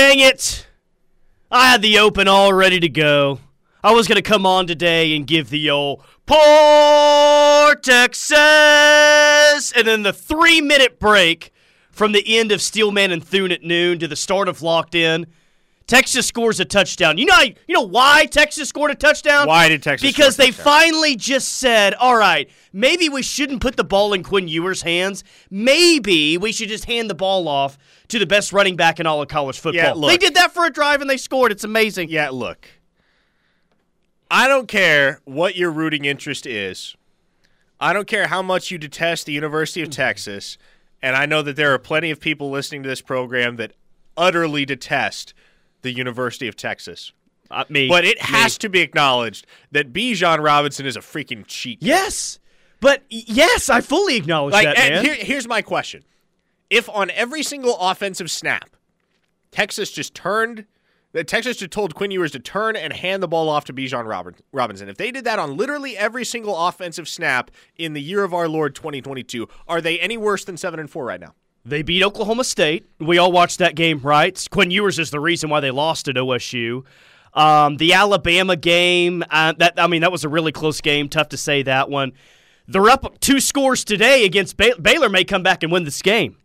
[0.00, 0.66] Dang it.
[1.50, 3.38] I had the open all ready to go.
[3.84, 8.30] I was going to come on today and give the old Poor Texas.
[9.76, 11.52] And then the three minute break
[11.90, 15.26] from the end of Steelman and Thune at noon to the start of Locked In.
[15.90, 17.18] Texas scores a touchdown.
[17.18, 19.48] You know, you know why Texas scored a touchdown?
[19.48, 20.08] Why did Texas?
[20.08, 20.64] Because score a they touchdown?
[20.64, 25.24] finally just said, "All right, maybe we shouldn't put the ball in Quinn Ewers' hands.
[25.50, 27.76] Maybe we should just hand the ball off
[28.06, 30.10] to the best running back in all of college football." Yeah, look.
[30.10, 31.50] they did that for a drive and they scored.
[31.50, 32.08] It's amazing.
[32.08, 32.68] Yeah, look.
[34.30, 36.94] I don't care what your rooting interest is.
[37.80, 40.02] I don't care how much you detest the University of mm-hmm.
[40.02, 40.56] Texas,
[41.02, 43.72] and I know that there are plenty of people listening to this program that
[44.16, 45.34] utterly detest
[45.82, 47.12] the University of Texas.
[47.50, 48.22] Uh, me, But it Me.
[48.28, 51.78] has to be acknowledged that Bijan Robinson is a freaking cheat.
[51.82, 52.38] Yes,
[52.80, 55.04] but yes, I fully acknowledge Like, that, and man.
[55.04, 56.04] here, here's my question:
[56.70, 58.76] If on every single offensive snap,
[59.50, 60.66] Texas just turned,
[61.12, 64.06] that Texas just told Quinn Ewers to turn and hand the ball off to Bijan
[64.06, 68.22] Robert, Robinson, if they did that on literally every single offensive snap in the year
[68.22, 71.34] of our Lord 2022, are they any worse than seven and four right now?
[71.64, 72.86] They beat Oklahoma State.
[72.98, 74.46] We all watched that game, right?
[74.50, 76.84] Quinn Ewers is the reason why they lost at OSU.
[77.34, 81.08] Um, the Alabama game, uh, that I mean, that was a really close game.
[81.08, 82.12] Tough to say that one.
[82.66, 85.08] They're up two scores today against Bay- Baylor.
[85.08, 86.36] May come back and win this game.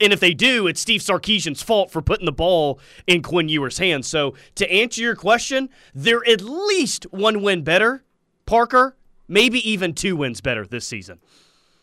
[0.00, 3.78] And if they do, it's Steve Sarkisian's fault for putting the ball in Quinn Ewers'
[3.78, 4.06] hands.
[4.06, 8.02] So to answer your question, they're at least one win better,
[8.46, 8.96] Parker.
[9.28, 11.20] Maybe even two wins better this season.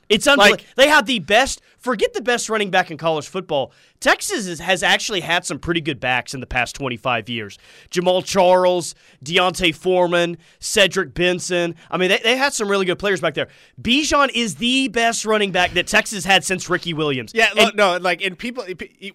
[0.09, 0.63] It's unbelievable.
[0.63, 1.61] Like- they have the best.
[1.77, 3.71] Forget the best running back in college football.
[3.99, 7.57] Texas is, has actually had some pretty good backs in the past 25 years.
[7.91, 11.75] Jamaal Charles, D'Onta Foreman, Cedric Benson.
[11.91, 13.47] I mean, they, they had some really good players back there.
[13.81, 17.31] Bijan is the best running back that Texas had since Ricky Williams.
[17.33, 18.65] Yeah, And- no, like, and people,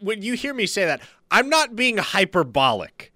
[0.00, 1.00] when you hear me say that,
[1.30, 3.11] I'm not being hyperbolic.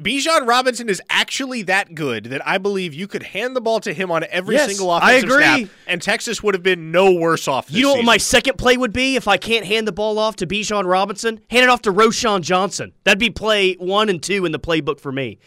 [0.00, 3.92] Bijan Robinson is actually that good that I believe you could hand the ball to
[3.94, 5.36] him on every Yes, single I agree.
[5.42, 7.68] snap, and Texas would have been no worse off.
[7.68, 10.18] This You know what my second play would be if I can't hand the ball
[10.18, 11.40] off to Bijan Robinson?
[11.48, 12.92] Hand it off to Roschon Johnson.
[13.04, 15.38] That'd be play one and two in the playbook for me.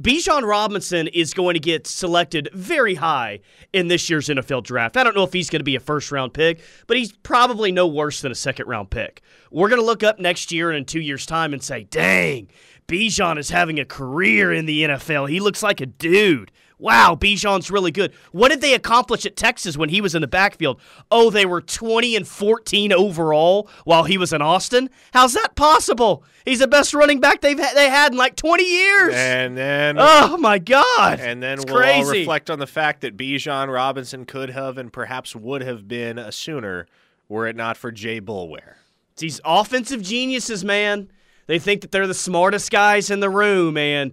[0.00, 3.40] Bijan Robinson is going to get selected very high
[3.72, 4.96] in this year's NFL draft.
[4.96, 7.70] I don't know if he's going to be a first round pick, but he's probably
[7.70, 9.22] no worse than a second round pick.
[9.52, 12.48] We're going to look up next year and in two years' time and say, dang,
[12.88, 15.30] Bijan is having a career in the NFL.
[15.30, 16.50] He looks like a dude.
[16.84, 18.12] Wow, Bijan's really good.
[18.30, 20.78] What did they accomplish at Texas when he was in the backfield?
[21.10, 24.90] Oh, they were 20 and 14 overall while he was in Austin.
[25.14, 26.24] How's that possible?
[26.44, 29.14] He's the best running back they've ha- they had in like 20 years.
[29.14, 31.20] And then, oh my God!
[31.20, 34.92] and then It's we'll all reflect on the fact that Bijan Robinson could have and
[34.92, 36.86] perhaps would have been a Sooner
[37.30, 38.74] were it not for Jay Boulware.
[39.16, 41.10] These offensive geniuses, man.
[41.46, 44.12] They think that they're the smartest guys in the room, and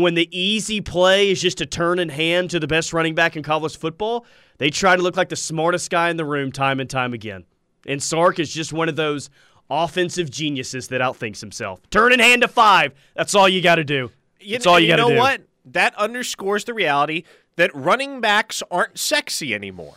[0.00, 3.36] when the easy play is just to turn and hand to the best running back
[3.36, 4.26] in college football,
[4.58, 7.44] they try to look like the smartest guy in the room time and time again.
[7.86, 9.30] And Sark is just one of those
[9.70, 11.80] offensive geniuses that outthinks himself.
[11.90, 12.92] Turn and hand to five.
[13.14, 14.10] That's all you got to do.
[14.40, 15.14] You, That's all you and got to do.
[15.14, 15.42] You know what?
[15.66, 17.24] That underscores the reality
[17.56, 19.96] that running backs aren't sexy anymore.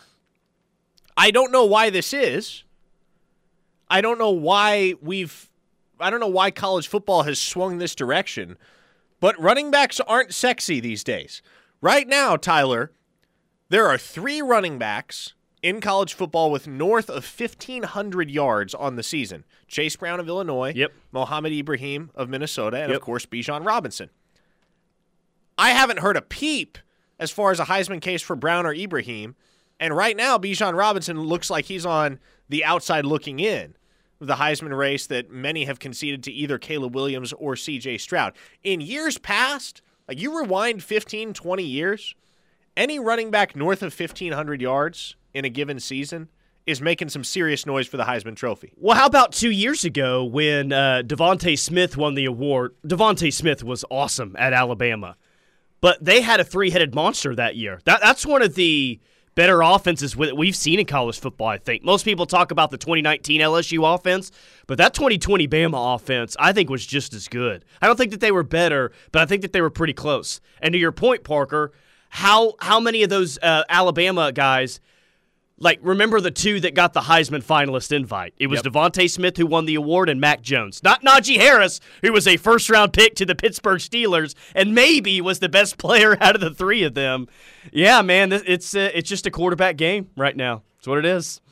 [1.16, 2.64] I don't know why this is.
[3.88, 5.48] I don't know why we've
[5.98, 8.56] I don't know why college football has swung this direction,
[9.20, 11.42] but running backs aren't sexy these days.
[11.80, 12.90] Right now, Tyler,
[13.68, 19.02] there are 3 running backs in college football with north of 1500 yards on the
[19.02, 19.44] season.
[19.68, 20.92] Chase Brown of Illinois, Yep.
[21.12, 22.96] Mohamed Ibrahim of Minnesota, and Yep.
[22.96, 24.10] of course Bijan Robinson.
[25.58, 26.78] I haven't heard a peep
[27.18, 29.36] as far as a Heisman case for Brown or Ibrahim.
[29.78, 33.74] And right now, Bijan Robinson looks like he's on the outside looking in
[34.20, 38.34] the Heisman race that many have conceded to either Caleb Williams or CJ Stroud.
[38.62, 42.14] In years past, like you rewind 15, 20 years,
[42.76, 46.28] any running back north of 1,500 yards in a given season
[46.66, 48.72] is making some serious noise for the Heisman Trophy.
[48.76, 52.74] Well, how about two years ago when uh, DeVonta Smith won the award?
[52.86, 55.16] DeVonta Smith was awesome at Alabama,
[55.80, 57.80] but they had a three-headed monster that year.
[57.84, 59.00] That, that's one of the
[59.34, 61.48] better offenses we've seen in college football.
[61.48, 64.30] I think most people talk about the 2019 LSU offense,
[64.66, 67.64] but that 2020 Bama offense, I think, was just as good.
[67.80, 70.40] I don't think that they were better, but I think that they were pretty close.
[70.60, 71.72] And to your point, Parker,
[72.10, 74.80] how how many of those uh, Alabama guys?
[75.62, 78.32] Like, remember the two that got the Heisman finalist invite?
[78.38, 78.72] It was Yep.
[78.72, 80.82] DeVonta Smith who won the award and Mac Jones.
[80.82, 85.20] Not Najee Harris, who was a first round pick to the Pittsburgh Steelers and maybe
[85.20, 87.28] was the best player out of the three of them.
[87.72, 90.62] Yeah, man, it's uh, it's just a quarterback game right now.
[90.78, 91.42] That's what it is.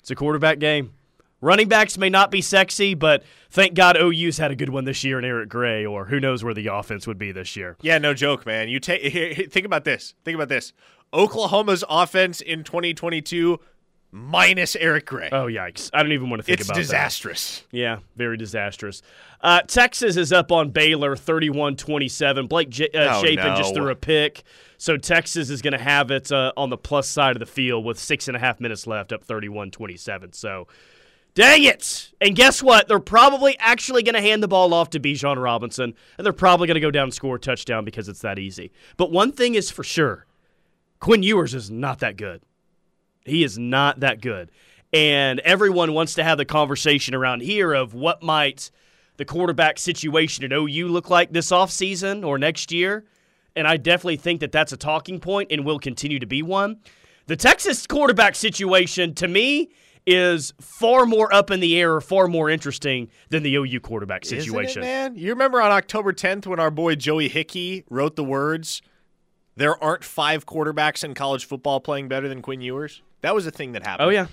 [0.00, 0.92] It's a quarterback game.
[1.40, 5.02] Running backs may not be sexy, but thank God OU's had a good one this
[5.04, 7.76] year in Eric Gray, or who knows where the offense would be this year.
[7.80, 8.68] Yeah, no joke, man.
[8.68, 9.12] You take
[9.52, 10.14] think about this.
[10.24, 10.72] Think about this.
[11.14, 13.58] Oklahoma's offense in 2022
[14.12, 15.28] minus Eric Gray.
[15.32, 15.88] Oh yikes!
[15.94, 16.82] I don't even want to think it's about that.
[16.82, 17.62] disastrous.
[17.70, 19.00] Yeah, very disastrous.
[19.40, 22.48] Uh, Texas is up on Baylor 31-27.
[22.48, 23.56] Blake J- uh, Oh, Shapen no.
[23.56, 24.42] just threw a pick,
[24.78, 27.84] so Texas is going to have it uh, on the plus side of the field
[27.84, 30.34] with six and a half minutes left, up 31-27.
[30.34, 30.66] So,
[31.34, 32.12] dang it!
[32.20, 32.88] And guess what?
[32.88, 36.66] They're probably actually going to hand the ball off to Bijan Robinson, and they're probably
[36.66, 38.72] going to go down and score a touchdown because it's that easy.
[38.96, 40.26] But one thing is for sure,
[40.98, 42.42] Quinn Ewers is not that good.
[43.24, 44.50] He is not that good.
[44.92, 48.70] And everyone wants to have the conversation around here of what might
[49.16, 53.04] the quarterback situation at OU look like this offseason or next year.
[53.54, 56.78] And I definitely think that that's a talking point and will continue to be one.
[57.26, 59.70] The Texas quarterback situation, to me,
[60.06, 64.24] is far more up in the air or far more interesting than the OU quarterback
[64.24, 64.82] situation.
[64.82, 65.16] It, man?
[65.16, 68.82] You remember on October 10th when our boy Joey Hickey wrote the words,
[69.56, 73.50] "There aren't five quarterbacks in college football playing better than Quinn Ewers." That was a
[73.50, 74.06] thing that happened.
[74.06, 74.26] Oh, yeah.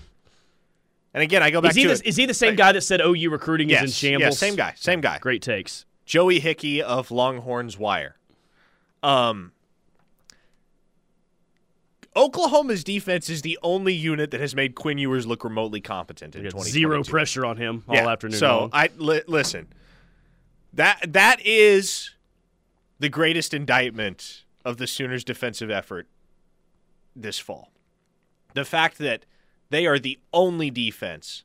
[1.13, 2.05] And again, I go back Is he, to the, it.
[2.05, 4.21] is he the same guy that said OU recruiting yes, is in shambles?
[4.21, 5.17] yes, same guy, same guy.
[5.19, 5.85] Great takes.
[6.05, 8.15] Joey Hickey of Longhorns Wire.
[9.03, 9.51] Um,
[12.17, 16.41] Oklahoma's defense is the only unit that has made Quinn Ewers look remotely competent in
[16.41, 16.71] We 2022.
[16.73, 18.39] Zero pressure on him all Yeah, afternoon.
[18.39, 18.69] So long.
[18.73, 19.67] I li- listen.
[20.73, 22.11] That that is
[22.99, 26.07] the greatest indictment of the Sooners' defensive effort
[27.15, 27.71] this fall.
[28.53, 29.25] The fact that
[29.69, 31.43] they are the only defense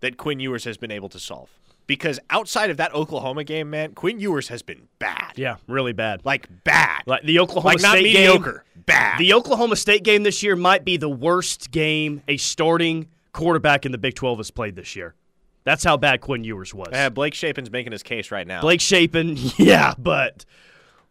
[0.00, 1.50] that Quinn Ewers has been able to solve.
[1.90, 5.32] Because outside of that Oklahoma game, man, Quinn Ewers has been bad.
[5.34, 6.24] yeah, really bad.
[6.24, 7.02] Like bad.
[7.04, 8.64] Like the Oklahoma Like not State mediocre.
[8.76, 8.84] game.
[8.86, 9.18] Bad.
[9.18, 13.90] The Oklahoma State game this year might be the worst game a starting quarterback in
[13.90, 15.16] the Big 12 has played this year.
[15.64, 16.90] That's how bad Quinn Ewers was.
[16.92, 18.60] Uh, Blake Shapen's making his case right now.
[18.60, 20.44] Blake Shapen, yeah, but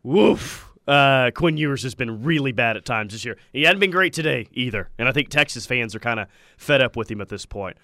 [0.02, 0.66] woof.
[0.88, 3.36] Uh, Quinn Ewers has been really bad at times this year.
[3.52, 6.82] He hadn't been great today either, and I think Texas fans are kind of fed
[6.82, 7.76] up with him at this point.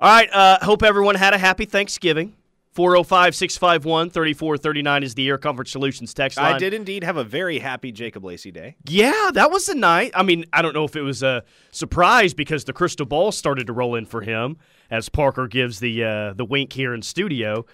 [0.00, 2.34] All right, uh, hope everyone had a happy Thanksgiving.
[2.72, 6.54] 405 651 3439 is the Air Comfort Solutions text line.
[6.54, 8.76] I did indeed have a very happy Jacob Lacey day.
[8.86, 10.12] Yeah, that was a night.
[10.14, 13.66] I mean, I don't know if it was a surprise because the crystal ball started
[13.66, 14.56] to roll in for him
[14.88, 17.66] as Parker gives the uh, the wink here in studio.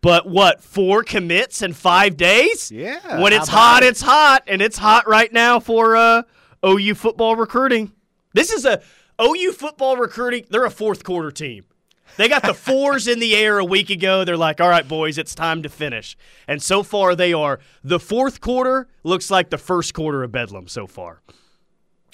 [0.00, 2.70] But what, four commits in five days?
[2.70, 3.88] Yeah, When it's hot, it?
[3.88, 6.22] it's hot, and it's hot right now for uh,
[6.64, 7.92] OU football recruiting.
[8.32, 8.80] This is a
[9.20, 10.44] OU football recruiting.
[10.50, 11.64] They're a fourth quarter team.
[12.18, 14.24] They got the fours in the air a week ago.
[14.24, 16.16] They're like, all right, boys, it's time to finish.
[16.46, 17.60] And so far, they are.
[17.82, 21.22] The fourth quarter looks like the first quarter of Bedlam so far.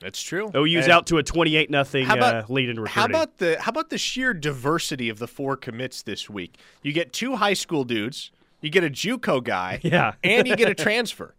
[0.03, 0.51] That's true.
[0.55, 2.93] OU's And- out to a 28 nothing uh, lead in recruiting.
[2.93, 6.59] How about the how about the sheer diversity of the four commits this week?
[6.83, 8.31] You get two high school dudes,
[8.61, 10.15] you get a JUCO guy, Yeah.
[10.23, 11.35] and you get a transfer.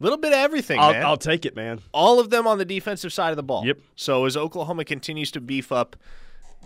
[0.00, 1.04] Little bit of everything, I'll, man.
[1.06, 1.80] I'll take it, man.
[1.92, 3.64] All of them on the defensive side of the ball.
[3.64, 3.78] Yep.
[3.96, 5.96] So as Oklahoma continues to beef up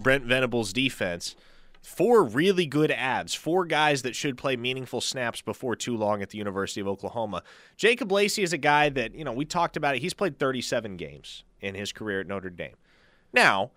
[0.00, 1.34] Brent Venables' defense,
[1.82, 6.30] four really good ads, four guys that should play meaningful snaps before too long at
[6.30, 7.42] the University of Oklahoma.
[7.76, 10.02] Jacob Lacey is a guy that, you know, we talked about it.
[10.02, 12.76] He's played 37 games in his career at Notre Dame.
[13.32, 13.70] Now,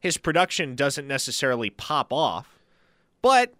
[0.00, 2.58] his production doesn't necessarily pop off,
[3.22, 3.52] but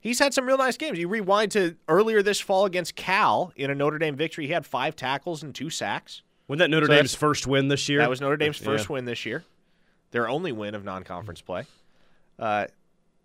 [0.00, 0.98] he's had some real nice games.
[0.98, 4.66] You rewind to earlier this fall against Cal in a Notre Dame victory, he had
[4.66, 6.22] five tackles and two sacks.
[6.46, 8.00] Wasn't that Notre So Dame's first win this year?
[8.00, 8.92] That was Notre Dame's first Yeah.
[8.94, 9.44] win this year,
[10.14, 11.64] their only win of non-conference play.
[12.38, 12.66] Uh,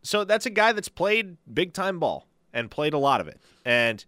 [0.01, 3.39] so that's a guy that's played big time ball and played a lot of it,
[3.63, 4.03] and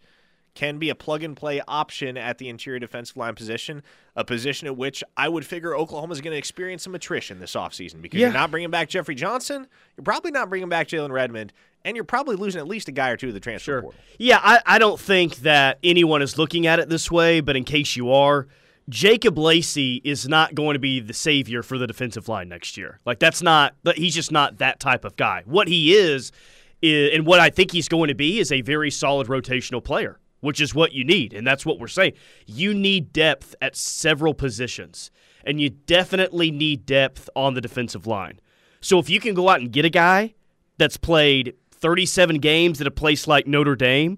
[0.56, 3.84] can be a plug and play option at the interior defensive line position,
[4.16, 8.02] a position at which I would figure Oklahoma's going to experience some attrition this offseason
[8.02, 8.28] because Yeah.
[8.28, 11.54] you're not bringing back Jeffrey Johnson, you're probably not bringing back Jalen Redmond,
[11.86, 13.82] and you're probably losing at least a guy or two to the transfer Sure.
[13.84, 14.00] portal.
[14.18, 17.64] Yeah, I, I don't think that anyone is looking at it this way, but in
[17.64, 18.48] case you are,
[18.92, 23.00] Jacob Lacey is not going to be the savior for the defensive line next year.
[23.06, 25.44] Like that's not he's just not that type of guy.
[25.46, 26.34] What he is,
[26.82, 30.20] is and what I think he's going to be is a very solid rotational player,
[30.42, 32.14] which is what you need, and that's what we're saying.
[32.46, 35.10] You need depth at several positions,
[35.46, 38.42] and you definitely need depth on the defensive line.
[38.82, 40.34] So if you can go out and get a guy
[40.78, 44.18] that's played 37 games at a place like Notre Dame,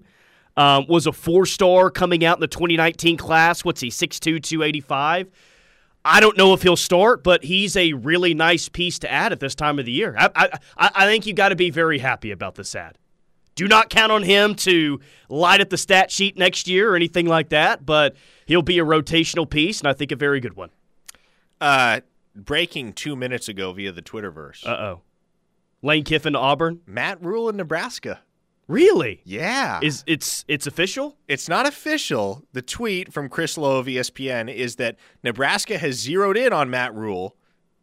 [0.56, 3.64] um, was a four star coming out in the 2019 class.
[3.64, 5.30] What's he, 6'2, 285?
[6.06, 9.40] I don't know if he'll start, but he's a really nice piece to add at
[9.40, 10.14] this time of the year.
[10.18, 12.98] I, I, I think you've got to be very happy about this ad.
[13.54, 17.26] Do not count on him to light up the stat sheet next year or anything
[17.26, 20.70] like that, but he'll be a rotational piece, and I think a very good one.
[21.60, 22.00] Uh,
[22.34, 24.66] breaking two minutes ago via the Twitterverse.
[24.66, 25.00] Uh oh.
[25.82, 26.80] Lane Kiffin to Auburn.
[26.86, 28.20] Matt Rhule in Nebraska.
[28.66, 29.20] Really?
[29.24, 29.80] Yeah.
[29.82, 31.16] Is it's it's official?
[31.28, 32.44] It's not official.
[32.52, 36.94] The tweet from Chris Low of ESPN is that Nebraska has zeroed in on Matt
[36.94, 37.36] Rhule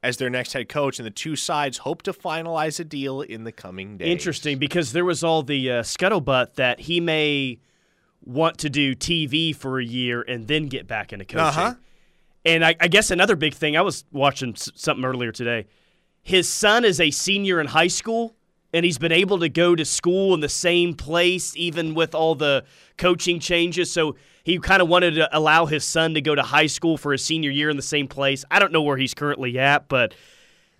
[0.04, 3.44] as their next head coach, and the two sides hope to finalize a deal in
[3.44, 4.08] the coming days.
[4.08, 7.60] Interesting, because there was all the uh, scuttlebutt that he may
[8.24, 11.40] want to do TV for a year and then get back into coaching.
[11.40, 11.74] Uh-huh.
[12.44, 15.68] And I, I guess another big thing, I was watching s- something earlier today.
[16.24, 18.36] His son is a senior in high school,
[18.74, 22.36] and he's been able to go to school in the same place, even with all
[22.36, 22.64] the
[22.98, 23.92] coaching changes.
[23.92, 27.12] So he kind of wanted to allow his son to go to high school for
[27.12, 28.46] his senior year in the same place.
[28.50, 30.14] I don't know where he's currently at, but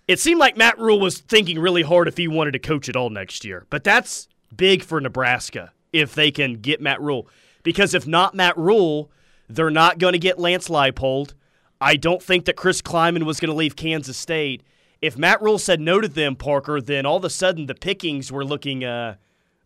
[0.08, 2.96] it seemed like Matt Rhule was thinking really hard if he wanted to coach at
[2.96, 3.66] all next year.
[3.70, 7.28] But that's big for Nebraska if they can get Matt Rhule.
[7.62, 9.10] Because if not Matt Rhule,
[9.48, 11.34] they're not going to get Lance Leipold.
[11.80, 14.62] I don't think that Chris Klieman was going to leave Kansas State.
[15.02, 18.30] If Matt Rhule said no to them, Parker, then all of a sudden the pickings
[18.30, 19.16] were looking uh,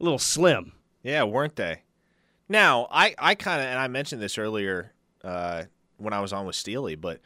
[0.00, 0.72] a little slim.
[1.02, 1.82] Yeah, weren't they?
[2.48, 5.64] Now, I, I kind of, and I mentioned this earlier uh,
[5.98, 7.20] when I was on with Steely, but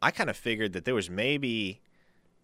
[0.00, 1.80] I kind of figured that there was maybe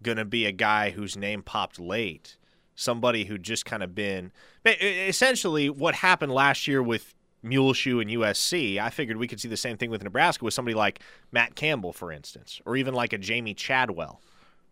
[0.02, 2.36] going to be a guy whose name popped late,
[2.74, 4.32] somebody who'd just kind of been
[4.64, 8.78] essentially what happened last year with Muleshoe and USC.
[8.78, 11.00] I figured we could see the same thing with Nebraska with somebody like
[11.32, 14.20] Matt Campbell, for instance, or even like a Jamey Chadwell.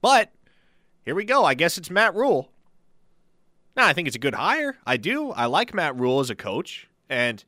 [0.04, 0.30] But
[1.02, 1.46] here we go.
[1.46, 2.50] I guess it's Matt Rhule.
[3.74, 4.76] Now, I think it's a good hire.
[4.86, 5.30] I do.
[5.30, 6.88] I like Matt Rhule as a coach.
[7.08, 7.42] And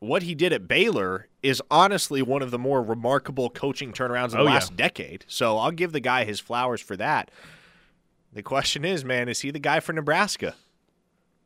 [0.00, 4.38] what he did at Baylor is honestly one of the more remarkable coaching turnarounds in
[4.38, 4.54] the Oh, yeah.
[4.54, 5.24] last decade.
[5.28, 7.30] So I'll give the guy his flowers for that.
[8.32, 10.56] The question is, man, is he the guy for Nebraska?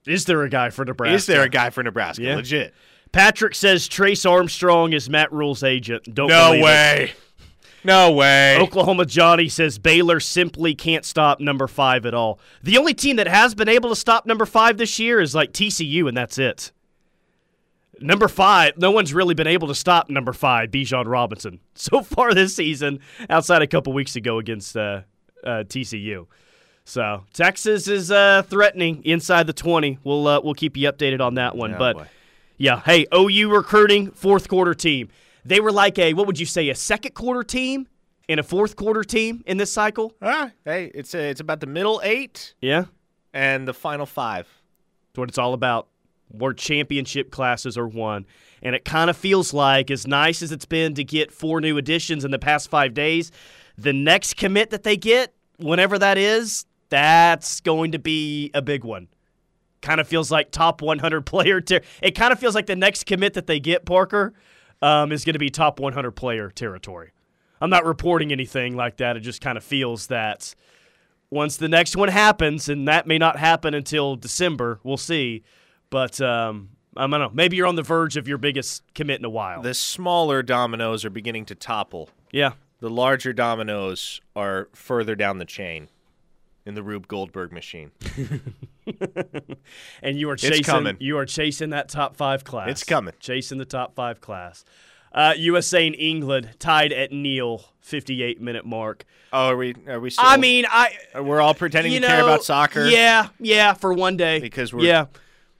[0.07, 1.15] Is there a guy for Nebraska?
[1.17, 2.23] Is there a guy for Nebraska?
[2.23, 2.37] Yeah.
[2.37, 2.73] Legit.
[3.13, 6.15] Patrick says Trace Armstrong is Matt Rhule's agent.
[6.15, 7.15] Don't believe it.
[7.85, 8.59] No way.
[8.59, 12.41] Oklahoma Johnny says Baylor simply can't stop number five at all.
[12.63, 15.53] The only team that has been able to stop number five this year is like
[15.53, 16.73] TCU, and that's it.
[18.01, 22.35] Number five, no one's really been able to stop number five, Bijan Robinson, so far
[22.35, 25.03] this season, outside a couple weeks ago against uh,
[25.45, 26.27] uh, TCU.
[26.85, 29.99] So Texas is uh, threatening inside the twenty.
[30.05, 31.75] We'll uh, we'll keep you updated on that one.
[31.75, 32.09] Oh, but boy.
[32.57, 35.11] yeah, hey, OU recruiting fourth quarter team.
[35.45, 37.89] They were like a what would you say a second quarter team
[38.29, 40.15] and a fourth quarter team in this cycle.
[40.21, 42.85] Ah, hey, it's a, it's about the middle eight Yeah,
[43.33, 44.47] and the final five.
[45.13, 45.89] that's what it's all about.
[46.31, 48.27] Where championship classes are won,
[48.63, 51.79] and it kind of feels like as nice as it's been to get four new
[51.79, 53.33] additions in the past five days,
[53.79, 58.85] the next commit that they get, whenever that is, that's going to be a big
[58.85, 59.09] one.
[59.81, 61.63] Kind of feels like top 100 player.
[61.63, 64.35] Ter- it kind of feels like the next commit that they get, Parker,
[64.83, 67.13] um, is going to be top 100 player territory.
[67.61, 69.17] I'm not reporting anything like that.
[69.17, 70.55] It just kind of feels that
[71.31, 75.43] once the next one happens, and that may not happen until December, we'll see.
[75.91, 77.31] But um, I don't know.
[77.33, 79.63] Maybe you're on the verge of your biggest commit in a while.
[79.63, 82.11] The smaller dominoes are beginning to topple.
[82.33, 82.53] yeah.
[82.81, 85.89] The larger dominoes are further down the chain
[86.69, 87.91] in the Rube Goldberg machine.
[90.03, 90.99] and you are chasing coming.
[91.01, 92.69] you are chasing that top five class.
[92.69, 93.15] It's coming.
[93.19, 94.67] Chasing the top five class.
[95.11, 99.07] Uh, USA and England tied at Neil, 58 minute mark.
[99.33, 99.75] Oh, are we?
[99.87, 100.11] Are we?
[100.11, 102.87] Still, I mean, I we're all pretending to know, care about soccer.
[102.87, 104.39] Yeah, yeah, for one day.
[104.39, 105.07] Because we're- yeah,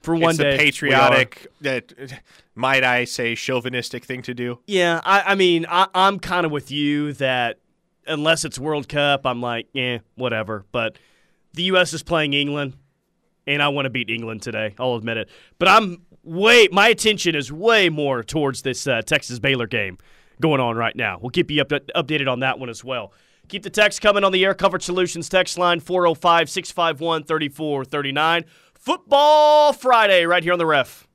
[0.01, 0.55] for one it's day.
[0.55, 1.91] a patriotic, that
[2.53, 4.59] might I say, chauvinistic thing to do.
[4.67, 7.57] Yeah, I, I mean, I, I'm kind of with you that
[8.09, 10.65] unless it's World Cup, I'm like, eh, whatever.
[10.71, 10.97] But
[11.53, 11.93] the U.S.
[11.93, 12.75] is playing England,
[13.47, 14.75] and I want to beat England today.
[14.77, 15.29] I'll admit it.
[15.57, 19.97] But I'm way, my attention is way more towards this uh, Texas Baylor game
[20.41, 21.19] going on right now.
[21.21, 23.13] We'll keep you up, updated on that one as well.
[23.47, 28.45] Keep the text coming on the Air Coverage Solutions text line 405 651 3439.
[28.75, 31.08] Football Friday right here on the ref.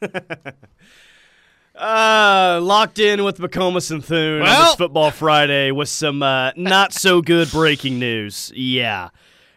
[1.72, 6.92] Uh, locked in with McComas and Thune on this Football Friday with some uh, not
[6.92, 8.52] so good breaking news.
[8.54, 9.08] Yeah.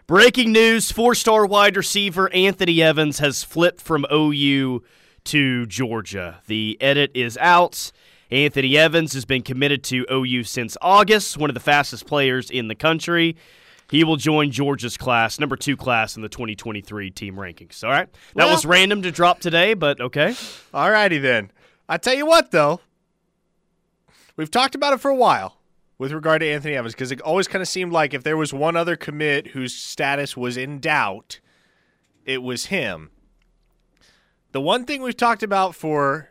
[0.08, 4.84] Breaking news four star wide receiver Anthony Evans has flipped from OU
[5.26, 6.40] to Georgia.
[6.48, 7.92] The edit is out,
[8.32, 12.68] Anthony Evans has been committed to OU since August, one of the fastest players in
[12.68, 13.36] the country.
[13.90, 17.84] He will join Georgia's class, number two class in the 2023 team rankings.
[17.84, 18.10] All right.
[18.36, 20.36] That Well- was random to drop today, but okay.
[20.74, 21.52] All righty then.
[21.88, 22.80] I tell you what, though,
[24.38, 25.58] we've talked about it for a while
[25.98, 28.54] with regard to Anthony Evans because it always kind of seemed like if there was
[28.54, 31.40] one other commit whose status was in doubt,
[32.26, 33.12] it was him.
[34.54, 36.30] The one thing we've talked about for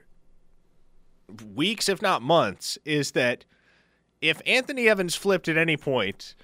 [1.54, 3.44] weeks, if not months, is that
[4.20, 6.34] if Anthony Evans flipped at any point,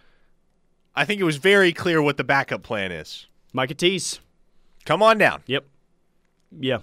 [0.99, 3.27] I think it was very clear what the backup plan is.
[3.53, 4.19] Micah Tease.
[4.85, 5.43] Come on down.
[5.47, 5.65] Yep.
[6.59, 6.79] Yeah.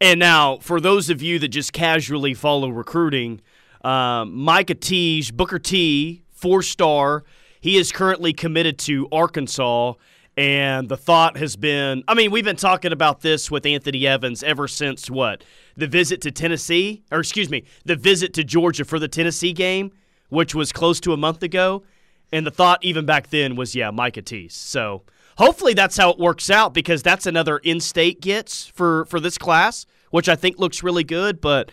[0.00, 3.40] And now, for those of you that just casually follow recruiting,
[3.84, 7.22] um, Micah Tease, Booker T, four star,
[7.60, 9.92] he is currently committed to Arkansas.
[10.36, 14.42] And the thought has been I mean, we've been talking about this with Anthony Evans
[14.42, 15.44] ever since what?
[15.76, 19.92] The visit to Tennessee, or excuse me, the visit to Georgia for the Tennessee game,
[20.30, 21.84] which was close to a month ago.
[22.32, 24.54] And the thought even back then was, yeah, Micah Tease.
[24.54, 25.02] So
[25.38, 29.86] hopefully that's how it works out because that's another in-state gets for for this class,
[30.10, 31.40] which I think looks really good.
[31.40, 31.70] But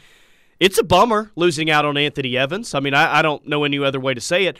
[0.60, 2.74] it's a bummer losing out on Anthony Evans.
[2.74, 4.58] I mean, I, I don't know any other way to say it.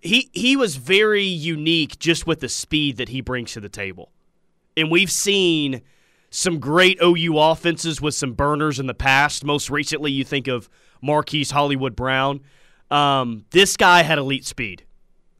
[0.00, 4.12] He he was very unique just with the speed that he brings to the table,
[4.76, 5.82] and we've seen
[6.30, 9.44] some great OU offenses with some burners in the past.
[9.44, 10.68] Most recently, you think of
[11.00, 12.40] Marquise Hollywood Brown.
[12.90, 14.84] Um, this guy had elite speed,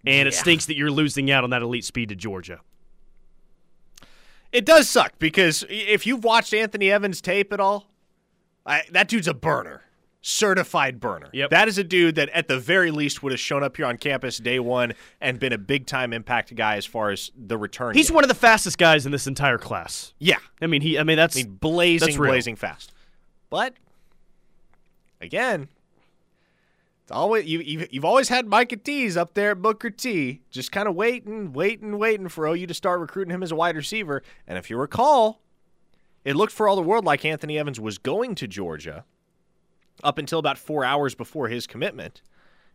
[0.06, 0.40] and it Yeah.
[0.40, 2.60] stinks that you're losing out on that elite speed to Georgia.
[4.52, 7.90] It does suck because if you've watched Anthony Evans tape at all,
[8.64, 9.82] I, that dude's a burner,
[10.22, 11.28] certified burner.
[11.32, 11.50] Yep.
[11.50, 13.96] That is a dude that at the very least would have shown up here on
[13.98, 17.94] campus day one and been a big time impact guy as far as the return.
[17.94, 18.14] He's game.
[18.14, 20.14] one of the fastest guys in this entire class.
[20.18, 20.98] yeah, I mean, he.
[20.98, 22.30] I mean, that's I mean blazing, That's real.
[22.32, 22.92] blazing fast.
[23.50, 23.75] But
[25.21, 25.69] again,
[27.06, 30.73] it's always you, you've, you've always had Micah Tease up there at Booker T, just
[30.73, 34.25] kind of waiting, waiting, waiting for OU to start recruiting him as a wide receiver.
[34.45, 35.40] And if you recall,
[36.25, 39.04] it looked for all the world like Anthony Evans was going to Georgia
[40.02, 42.23] up until about four hours before his commitment.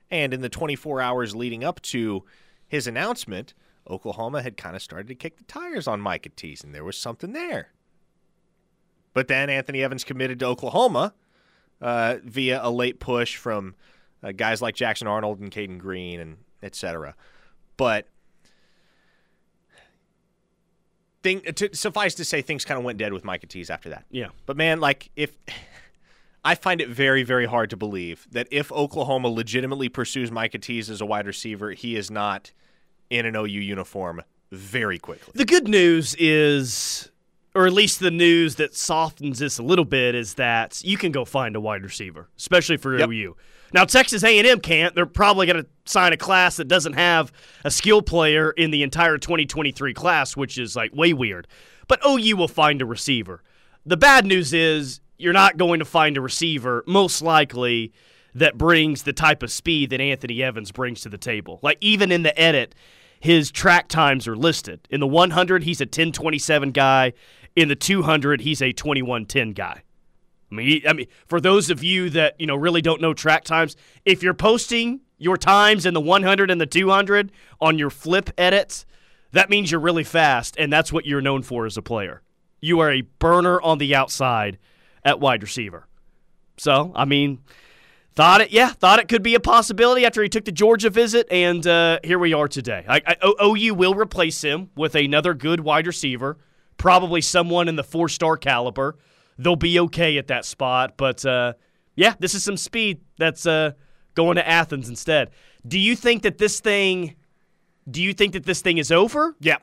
[0.09, 2.23] And in the 24 hours leading up to
[2.69, 3.53] his announcement,
[3.89, 6.97] Oklahoma had kind of started to kick the tires on Micah Tease, and there was
[6.97, 7.73] something there.
[9.13, 11.15] But then Anthony Evans committed to Oklahoma
[11.81, 13.75] uh, via a late push from
[14.23, 17.15] uh, guys like Jackson Arnold and Caden Green and et cetera.
[17.77, 18.07] But
[21.23, 24.05] thing, to, suffice to say, things kind of went dead with Micah Tease after that.
[24.09, 24.29] yeah.
[24.45, 25.35] But man, like if
[26.43, 30.89] I find it very, very hard to believe that if Oklahoma legitimately pursues Micah Tease
[30.89, 32.51] as a wide receiver, he is not
[33.11, 35.33] in an OU uniform very quickly.
[35.35, 37.11] The good news is,
[37.53, 41.11] or at least the news that softens this a little bit, is that you can
[41.11, 43.09] go find a wide receiver, especially for Yep.
[43.09, 43.35] OU.
[43.73, 44.93] Now Texas A&M can't.
[44.95, 47.31] They're probably going to sign a class that doesn't have
[47.63, 51.47] a skill player in the entire 2023 class, which is like way weird.
[51.87, 53.43] But OU will find a receiver.
[53.85, 57.93] The bad news is you're not going to find a receiver, most likely,
[58.33, 61.59] that brings the type of speed that Anthony Evans brings to the table.
[61.61, 62.75] Like even in the edit,
[63.19, 64.87] his track times are listed.
[64.89, 67.13] In the 100, he's a 1027 guy.
[67.55, 69.83] In the 200, he's a 2110 guy.
[70.51, 73.43] I mean, I mean, for those of you that you know really don't know track
[73.43, 78.31] times, if you're posting your times in the 100 and the 200 on your flip
[78.37, 78.85] edits,
[79.31, 82.21] that means you're really fast, and that's what you're known for as a player.
[82.59, 84.57] You are a burner on the outside
[85.03, 85.87] at wide receiver.
[86.57, 87.39] So, I mean,
[88.13, 91.27] thought it, yeah, thought it could be a possibility after he took the Georgia visit,
[91.31, 92.85] and uh, here we are today.
[92.87, 96.37] I, I, O- OU will replace him with another good wide receiver,
[96.77, 98.97] probably someone in the four-star caliber.
[99.43, 101.53] They'll be okay at that spot, but uh,
[101.95, 103.71] yeah, this is some speed that's uh,
[104.15, 105.31] going to Athens instead.
[105.67, 107.15] Do you think that this thing?
[107.89, 109.35] Do you think that this thing is over?
[109.39, 109.55] Yeah.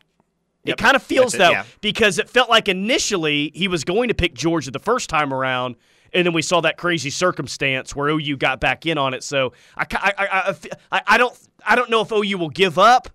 [0.64, 0.78] It Yep.
[0.78, 1.64] kind of feels it, that yeah.
[1.80, 5.76] because it felt like initially he was going to pick Georgia the first time around,
[6.12, 9.22] and then we saw that crazy circumstance where OU got back in on it.
[9.22, 10.54] So I, I, I,
[10.90, 13.08] I, I don't I don't know if OU will give up,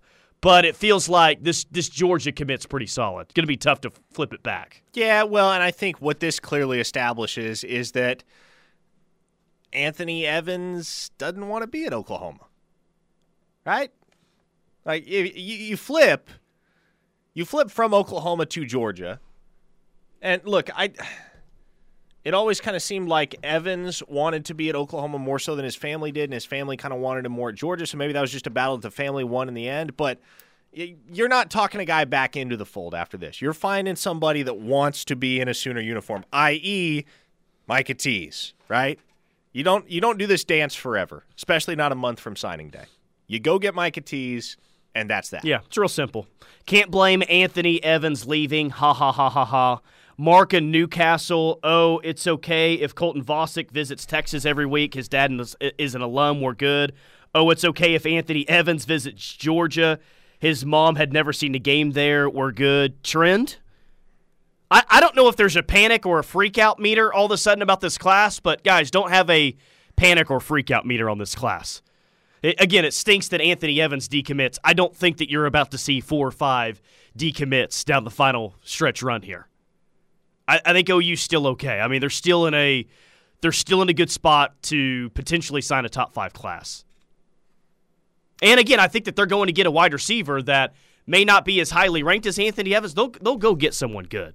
[0.44, 3.22] but it feels like this this Georgia commit's pretty solid.
[3.22, 4.82] It's going to be tough to flip it back.
[4.92, 8.22] Yeah, well, and I think what this clearly establishes is that
[9.72, 12.44] Anthony Evans doesn't want to be at Oklahoma.
[13.64, 13.90] Right?
[14.84, 16.28] Like you, you flip
[17.32, 19.20] you flip from Oklahoma to Georgia.
[20.20, 20.92] And look, I
[22.24, 25.64] it always kind of seemed like Evans wanted to be at Oklahoma more so than
[25.64, 27.86] his family did, and his family kind of wanted him more at Georgia.
[27.86, 29.96] So maybe that was just a battle that the family won in the end.
[29.96, 30.18] But
[30.72, 33.42] you're not talking a guy back into the fold after this.
[33.42, 37.04] You're finding somebody that wants to be in a Sooner uniform, i.e.,
[37.66, 38.98] Micah Tease, right?
[39.52, 42.84] You don't you don't do this dance forever, especially not a month from signing day.
[43.26, 44.56] You go get Micah Tease,
[44.94, 45.44] and that's that.
[45.44, 46.26] Yeah, it's real simple.
[46.66, 48.70] Can't blame Anthony Evans leaving.
[48.70, 49.80] Ha ha ha ha ha.
[50.16, 51.58] Mark in Newcastle.
[51.62, 54.94] Oh, it's okay if Colton Vasek visits Texas every week.
[54.94, 55.32] His dad
[55.78, 56.40] is an alum.
[56.40, 56.92] We're good.
[57.34, 59.98] Oh, it's okay if Anthony Evans visits Georgia.
[60.38, 62.30] His mom had never seen a game there.
[62.30, 63.02] We're good.
[63.02, 63.56] Trend.
[64.70, 67.30] I, I don't know if there's a panic or a freak out meter all of
[67.32, 69.56] a sudden about this class, but guys, don't have a
[69.96, 71.82] panic or freak out meter on this class.
[72.42, 74.58] It, again, it stinks that Anthony Evans decommits.
[74.62, 76.80] I don't think that you're about to see four or five
[77.18, 79.48] decommits down the final stretch run here.
[80.46, 81.80] I, I think OU's still okay.
[81.80, 82.86] I mean, they're still in a
[83.40, 86.84] they're still in a good spot to potentially sign a top five class.
[88.42, 90.74] And again, I think that they're going to get a wide receiver that
[91.06, 92.94] may not be as highly ranked as Anthony Evans.
[92.94, 94.34] They'll they'll go get someone good.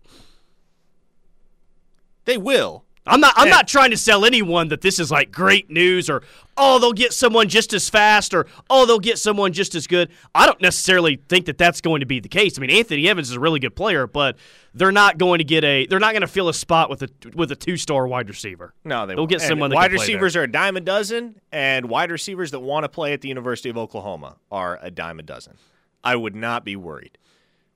[2.25, 2.85] They will.
[3.09, 3.33] I'm not.
[3.35, 6.21] I'm and, not trying to sell anyone that this is like great news or
[6.57, 10.09] oh they'll get someone just as fast or oh they'll get someone just as good.
[10.35, 12.57] I don't necessarily think that that's going to be the case.
[12.57, 14.37] I mean Anthony Evans is a really good player, but
[14.73, 15.87] they're not going to get a.
[15.87, 18.73] They're not going to fill a spot with a with a two star wide receiver.
[18.83, 19.71] No, they will get someone.
[19.71, 23.21] wide receivers are a dime a dozen, and wide receivers that want to play at
[23.21, 25.57] the University of Oklahoma are a dime a dozen.
[26.03, 27.17] I would not be worried.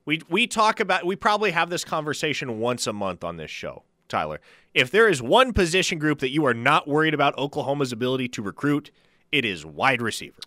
[0.04, 1.04] We we talk about.
[1.04, 4.40] We probably have this conversation once a month on this show Tyler.
[4.74, 8.42] If there is one position group that you are not worried about Oklahoma's ability to
[8.42, 8.90] recruit,
[9.30, 10.40] it is wide receiver.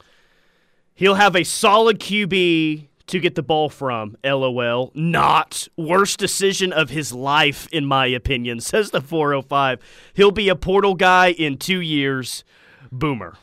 [0.93, 4.17] He'll have a solid QB to get the ball from.
[4.23, 4.91] LOL.
[4.93, 9.79] Not worst decision of his life, in my opinion, says the 405.
[10.13, 12.43] He'll be a portal guy in two years.
[12.91, 13.35] Boomer.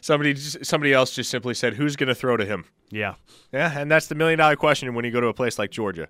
[0.00, 3.14] Somebody, somebody else just simply said, "Who's going to throw to him?" Yeah,
[3.52, 6.08] yeah, and that's the million dollar question when you go to a place like Georgia.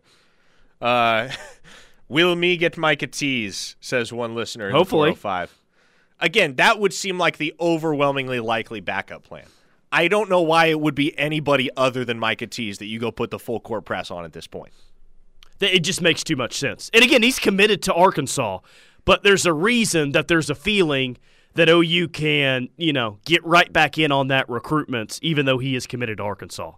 [0.81, 1.29] Uh,
[2.13, 4.71] Will me get Micah Tease, says one listener.
[4.71, 5.13] Hopefully.
[5.13, 5.51] Oh five.
[6.21, 9.47] Again, that would seem like the overwhelmingly likely backup plan.
[9.91, 13.11] I don't know why it would be anybody other than Micah Tease that you go
[13.11, 14.75] put the full court press on at this point.
[15.59, 16.91] It just makes too much sense.
[16.93, 18.59] And again, he's committed to Arkansas,
[19.07, 21.17] but there's a reason that there's a feeling
[21.55, 25.75] that OU can, you know, get right back in on that recruitment, even though he
[25.75, 26.73] is committed to Arkansas.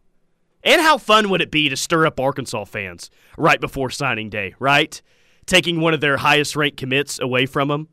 [0.62, 4.54] And how fun would it be to stir up Arkansas fans right before signing day,
[4.60, 5.02] right?
[5.46, 7.88] Taking one of their highest ranked commits away from them,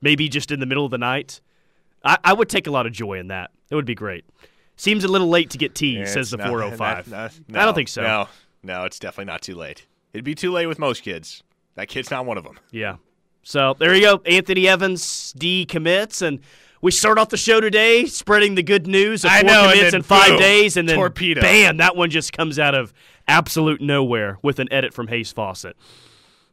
[0.00, 1.40] maybe just in the middle of the night.
[2.04, 3.50] I, I would take a lot of joy in that.
[3.70, 4.24] It would be great.
[4.76, 7.08] Seems a little late to get tea, yeah, says the 405.
[7.08, 8.02] No, no, I don't think so.
[8.02, 8.28] No,
[8.62, 9.86] no, it's definitely not too late.
[10.12, 11.42] It'd be too late with most kids.
[11.76, 12.58] That kid's not one of them.
[12.70, 12.96] Yeah.
[13.42, 14.22] So there you go.
[14.24, 16.40] Anthony Evans decommits, and
[16.80, 20.02] we start off the show today spreading the good news of four know, commits in
[20.02, 21.40] five boom, days, and then torpedo.
[21.40, 22.92] bam, that one just comes out of
[23.28, 25.76] absolute nowhere with an edit from Hayes Fawcett.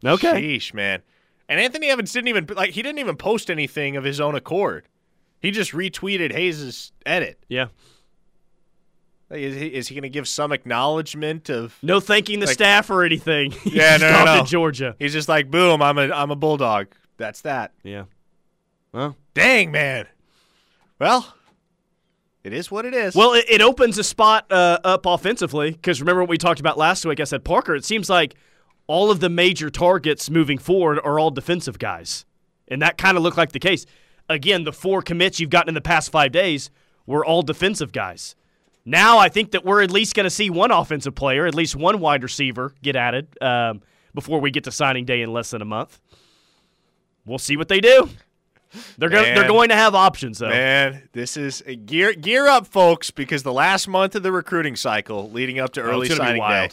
[0.06, 0.42] Okay.
[0.42, 1.02] Sheesh, man.
[1.48, 4.88] And Anthony Evans didn't even like he didn't even post anything of his own accord.
[5.40, 7.44] He just retweeted Hayes' edit.
[7.50, 7.68] Yeah.
[9.32, 12.90] Is he, is he going to give some acknowledgement of no thanking the like, staff
[12.90, 13.54] or anything?
[13.66, 14.44] yeah, no, no, no.
[14.44, 14.96] Georgia.
[15.00, 16.88] He's just like, boom, I'm a I'm a bulldog.
[17.18, 17.72] That's that.
[17.84, 18.06] Yeah.
[18.92, 20.08] Well, dang man.
[21.00, 21.34] Well,
[22.44, 23.16] it is what it is.
[23.16, 26.78] Well, it, it opens a spot uh, up offensively because remember what we talked about
[26.78, 27.20] last week.
[27.20, 27.76] I said Parker.
[27.76, 28.36] It seems like
[28.92, 32.26] all of the major targets moving forward are all defensive guys.
[32.68, 33.86] And that kind of looked like the case.
[34.28, 36.70] Again, the four commits you've gotten in the past five days
[37.06, 38.36] were all defensive guys.
[38.84, 41.74] Now I think that we're at least going to see one offensive player, at least
[41.74, 43.82] one wide receiver get added um,
[44.14, 46.02] before we get to signing day in less than a month.
[47.26, 48.10] We'll see what they do.
[48.98, 49.36] They're going.
[49.36, 50.50] They're going to have options, though.
[50.50, 55.30] Man, this is gear gear up, folks, because the last month of the recruiting cycle,
[55.30, 56.70] leading up to oh, early signing day,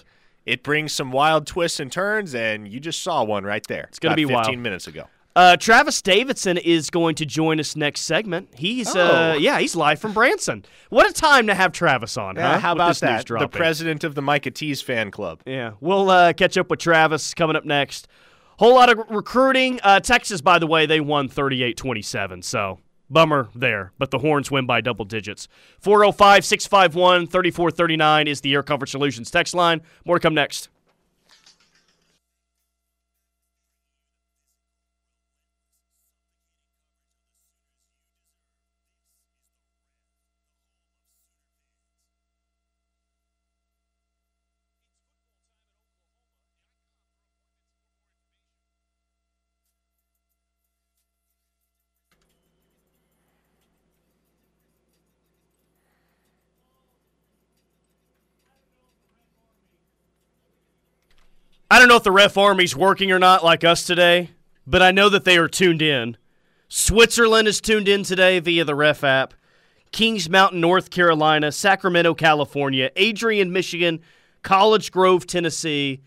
[0.49, 3.85] it brings some wild twists and turns, and you just saw one right there.
[3.89, 4.59] It's going to be 15 wild.
[4.59, 5.05] minutes ago.
[5.37, 8.49] Uh, Travis Davidson is going to join us next segment.
[8.57, 9.31] He's uh, oh.
[9.31, 10.65] uh, yeah, he's live from Branson.
[10.89, 12.59] What a time to have Travis on, yeah, huh?
[12.59, 13.27] How about that?
[13.27, 15.43] The president of the Micah Tease fan club.
[15.47, 18.09] Yeah, we'll uh, catch up with Travis coming up next.
[18.59, 19.79] Whole lot of recruiting.
[19.85, 24.67] Uh, Texas, by the way, they won 38-27, so Bummer there, but the Horns win
[24.67, 25.49] by double digits.
[25.81, 29.81] 405 651 3439 is the Air Comfort Solutions text line.
[30.05, 30.69] More to come next.
[61.71, 64.31] I don't know if the ref army's working or not like us today,
[64.67, 66.17] but I know that they are tuned in
[66.69, 69.33] Switzerland is tuned in today via the Ref app.
[69.91, 74.01] Kings Mountain, North Carolina, Sacramento, California, Adrian, Michigan,
[74.43, 76.03] College Grove, Tennessee,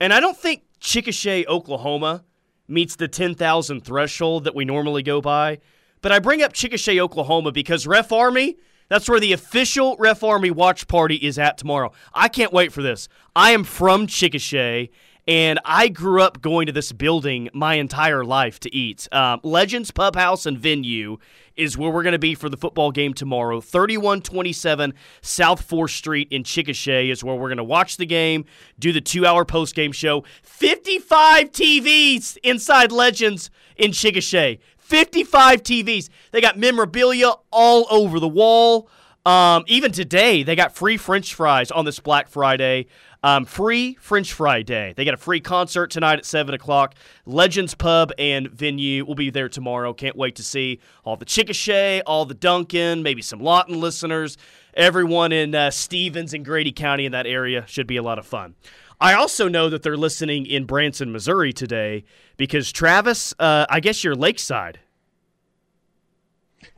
[0.00, 2.24] and I don't think Chickasha, Oklahoma
[2.66, 5.60] meets the 10,000 threshold that we normally go by.
[6.02, 8.56] But I bring up Chickasha, Oklahoma because Ref Army,
[8.88, 11.92] that's where the official Ref Army watch party is at tomorrow.
[12.12, 13.08] I can't wait for this.
[13.34, 14.90] I am from Chickasha,
[15.26, 19.08] and I grew up going to this building my entire life to eat.
[19.10, 21.18] Um, Legends Pub House and Venue
[21.56, 23.60] is where we're going to be for the football game tomorrow.
[23.60, 24.92] 3127
[25.22, 28.44] South 4th Street in Chickasha is where we're going to watch the game,
[28.78, 30.24] do the two hour post game show.
[30.42, 34.58] 55 TVs inside Legends in Chickasha.
[34.84, 36.10] 55 TVs.
[36.30, 38.88] They got memorabilia all over the wall.
[39.24, 42.86] Um, even today, they got free French fries on this Black Friday.
[43.22, 44.92] Um, free French Fry Day.
[44.94, 46.94] They got a free concert tonight at 7 o'clock.
[47.24, 49.94] Legends Pub and Venue will be there tomorrow.
[49.94, 54.36] Can't wait to see all the Chickasha, all the Duncan, maybe some Lawton listeners.
[54.74, 58.26] Everyone in uh, Stephens and Grady County in that area should be a lot of
[58.26, 58.56] fun.
[59.04, 62.04] I also know that they're listening in Branson, Missouri today
[62.38, 64.80] because Travis, uh, I guess you're lakeside.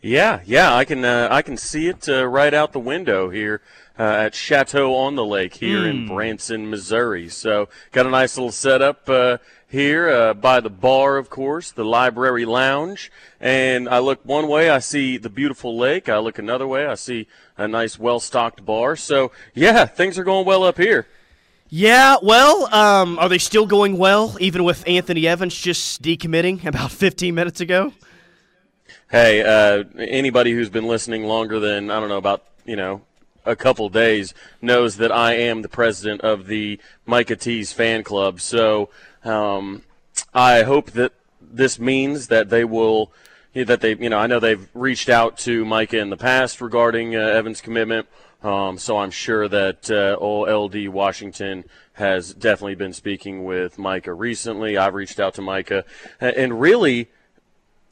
[0.02, 3.62] Yeah, yeah, I can uh, I can see it uh, right out the window here
[3.96, 5.90] uh, at Chateau on the Lake here mm.
[5.90, 7.28] in Branson, Missouri.
[7.28, 11.84] So got a nice little setup uh, here uh, by the bar, of course, the
[11.84, 13.12] library lounge.
[13.38, 16.08] And I look one way, I see the beautiful lake.
[16.08, 18.96] I look another way, I see a nice, well-stocked bar.
[18.96, 21.06] So yeah, things are going well up here.
[21.68, 26.92] Yeah, well, um, are they still going well, even with Anthony Evans just decommitting about
[26.92, 27.92] 15 minutes ago?
[29.10, 33.02] Hey, uh, anybody who's been listening longer than I don't know about you know
[33.44, 38.40] a couple days knows that I am the president of the Micah Tease fan club.
[38.40, 38.90] So
[39.24, 39.82] um,
[40.34, 43.12] I hope that this means that they will
[43.54, 47.16] that they you know I know they've reached out to Micah in the past regarding
[47.16, 48.06] uh, Evan's commitment.
[48.42, 54.76] Um, so I'm sure that uh, LD Washington has definitely been speaking with Micah recently.
[54.76, 55.84] I've reached out to Micah,
[56.20, 57.08] and really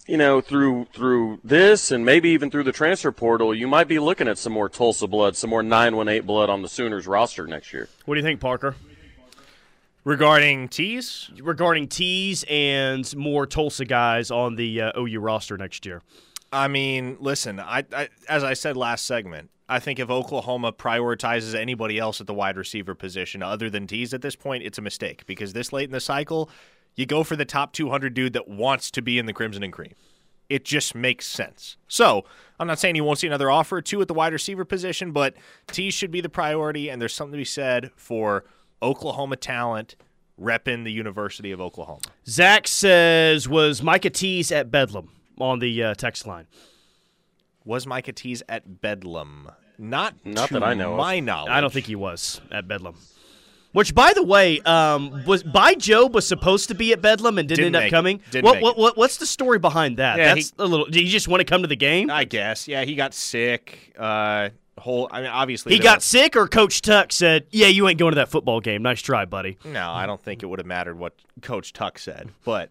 [0.06, 3.98] you know, through through this and maybe even through the transfer portal, you might be
[3.98, 7.72] looking at some more Tulsa blood, some more 918 blood on the Sooners roster next
[7.72, 7.88] year.
[8.04, 8.76] What do you think, Parker?
[10.04, 11.30] Regarding Tease?
[11.40, 16.02] Regarding Tease and more Tulsa guys on the uh, OU roster next year.
[16.52, 21.54] I mean, listen, I, I as I said last segment, I think if Oklahoma prioritizes
[21.54, 24.82] anybody else at the wide receiver position other than Tease at this point, it's a
[24.82, 26.50] mistake because this late in the cycle,
[26.96, 29.72] you go for the top 200 dude that wants to be in the Crimson and
[29.72, 29.94] Cream.
[30.50, 31.78] It just makes sense.
[31.88, 32.26] So
[32.60, 35.12] I'm not saying you won't see another offer or two at the wide receiver position,
[35.12, 35.34] but
[35.68, 38.44] T should be the priority, and there's something to be said for
[38.82, 39.96] Oklahoma talent
[40.38, 42.00] repping the University of Oklahoma.
[42.26, 46.46] Zach says, was Micah Tease at Bedlam on the uh, text line?
[47.64, 49.50] Was Micah Tease at Bedlam?
[49.78, 50.96] Not, not that I know.
[50.96, 52.94] My knowledge, I don't think he was at Bedlam.
[53.72, 57.48] Which, by the way, um, was Bai Jobe was supposed to be at Bedlam and
[57.48, 58.20] didn't, didn't end up coming.
[58.40, 60.16] What, what, what, what's the story behind that?
[60.16, 60.86] Yeah, That's he, a little.
[60.86, 62.08] Did he just want to come to the game?
[62.08, 62.68] I guess.
[62.68, 63.92] Yeah, he got sick.
[63.98, 65.08] Uh, whole.
[65.10, 68.16] I mean, obviously he got sick, or Coach Tuck said, "Yeah, you ain't going to
[68.16, 68.82] that football game.
[68.82, 72.28] Nice try, buddy." No, I don't think it would have mattered what Coach Tuck said,
[72.44, 72.70] but.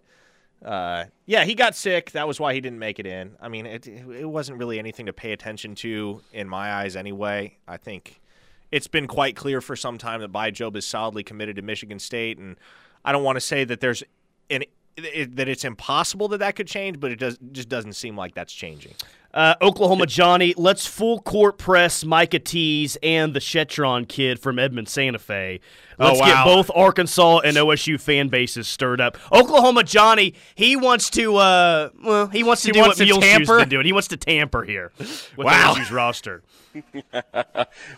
[0.64, 2.12] Uh, yeah, he got sick.
[2.12, 3.36] That was why he didn't make it in.
[3.42, 7.58] I mean, it it wasn't really anything to pay attention to in my eyes, anyway.
[7.68, 8.22] I think
[8.72, 12.00] it's been quite clear for some time that Bai Jobe is solidly committed to Michigan
[12.00, 12.56] State, and
[13.04, 14.04] I don't want to say that there's
[14.50, 14.64] an
[14.98, 18.34] it, that it's impossible that that could change, but it does just doesn't seem like
[18.36, 18.94] that's changing.
[19.34, 24.88] Uh, Oklahoma Johnny, let's full court press Micah Tease and the Shetron kid from Edmond
[24.88, 25.60] Santa Fe.
[25.98, 26.28] Let's oh, wow.
[26.28, 29.18] get both Arkansas and OSU fan bases stirred up.
[29.32, 33.48] Oklahoma Johnny, he wants to uh, well, he wants to he do wants what Muleshoe's
[33.48, 33.86] been doing.
[33.86, 35.74] He wants to tamper here with wow.
[35.74, 36.44] OSU's roster.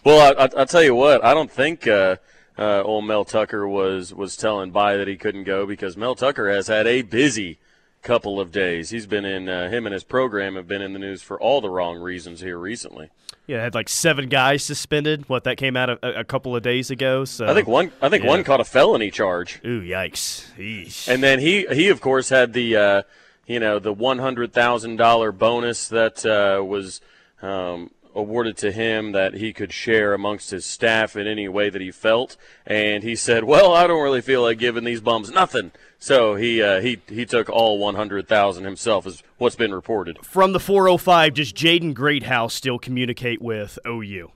[0.06, 1.86] well, I, will tell you what, I don't think.
[1.86, 2.16] Uh,
[2.58, 6.50] uh, old Mel Tucker was was telling Bai that he couldn't go because Mel Tucker
[6.50, 7.60] has had a busy
[8.02, 8.92] couple of days.
[8.92, 11.60] He's been in uh, him and his program have been in the news for all
[11.60, 13.10] the wrong reasons here recently.
[13.48, 15.28] Yeah, had like seven guys suspended.
[15.28, 17.26] What that came out a, a couple of days ago.
[17.26, 18.30] So I think one I think yeah.
[18.30, 19.60] one caught a felony charge.
[19.66, 20.52] Ooh, yikes!
[20.58, 21.08] Eesh.
[21.08, 23.02] And then he he of course had the uh,
[23.46, 27.02] you know the one hundred thousand dollar bonus that uh, was
[27.42, 31.82] um, awarded to him that he could share amongst his staff in any way that
[31.82, 32.38] he felt.
[32.66, 36.62] And he said, "Well, I don't really feel like giving these bums nothing." So he
[36.62, 40.26] uh, he he took all 100,000 himself, is what's been reported.
[40.26, 44.32] From the 405, does Jaden Greathouse still communicate with OU?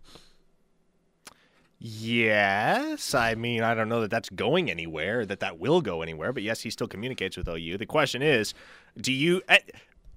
[1.82, 6.34] Yes, I mean I don't know that that's going anywhere, that that will go anywhere,
[6.34, 7.78] but yes, he still communicates with OU.
[7.78, 8.54] The question is,
[9.00, 9.42] do you?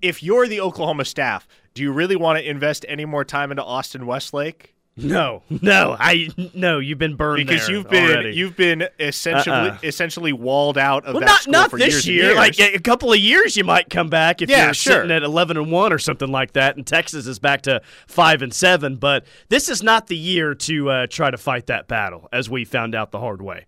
[0.03, 3.65] if you're the Oklahoma staff, do you really want to invest any more time into
[3.65, 4.75] Austin Westlake?
[4.95, 6.79] No, no, I no.
[6.79, 8.35] You've been burned because you've been already.
[8.37, 9.79] you've been essentially Uh-uh.
[9.83, 12.25] essentially walled out of well, that not school not for this years year.
[12.25, 12.37] years.
[12.37, 14.93] Like a, a couple of years, you might come back if Yeah, you're sure.
[14.97, 18.43] sitting at eleven and one or something like that, and Texas is back to five
[18.43, 18.97] and seven.
[18.97, 22.67] But this is not the year to uh, try to fight that battle, as we
[22.67, 23.65] found out the hard way.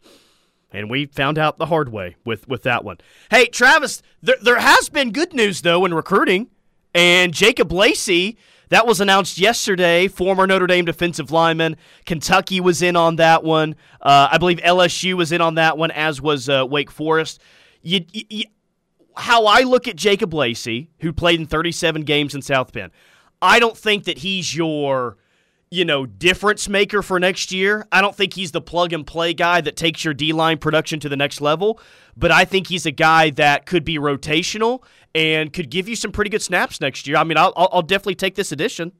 [0.72, 2.98] And we found out the hard way with, with that one.
[3.30, 6.48] Hey, Travis, there, there has been good news, though, in recruiting.
[6.94, 11.76] And Jacob Lacey, that was announced yesterday, former Notre Dame defensive lineman.
[12.06, 13.74] Kentucky was in on that one.
[14.00, 17.40] Uh, I believe LSU was in on that one, as was uh, Wake Forest.
[17.82, 18.44] You, you, you-
[19.16, 22.90] how I look at Jacob Lacey, who played in 37 games in South Bend,
[23.40, 25.16] I don't think that he's your
[25.74, 27.86] you know, difference maker for next year.
[27.90, 31.00] I don't think he's the plug and play guy that takes your D line production
[31.00, 31.80] to the next level,
[32.16, 34.84] but I think he's a guy that could be rotational
[35.16, 37.16] and could give you some pretty good snaps next year.
[37.16, 38.92] I mean, I'll, I'll definitely take this addition.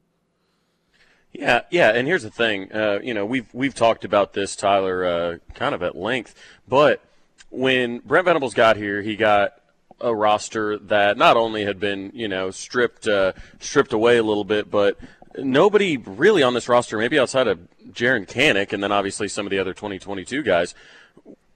[1.31, 2.71] Yeah, yeah, and here's the thing.
[2.73, 6.35] Uh, you know, we've we've talked about this, Tyler, uh, kind of at length.
[6.67, 7.01] But
[7.49, 9.61] when Brent Venables got here, he got
[10.01, 14.43] a roster that not only had been, you know, stripped uh, stripped away a little
[14.43, 14.97] bit, but
[15.37, 17.59] nobody really on this roster, maybe outside of
[17.91, 20.75] Jaron Kanik, and then obviously some of the other 2022 guys,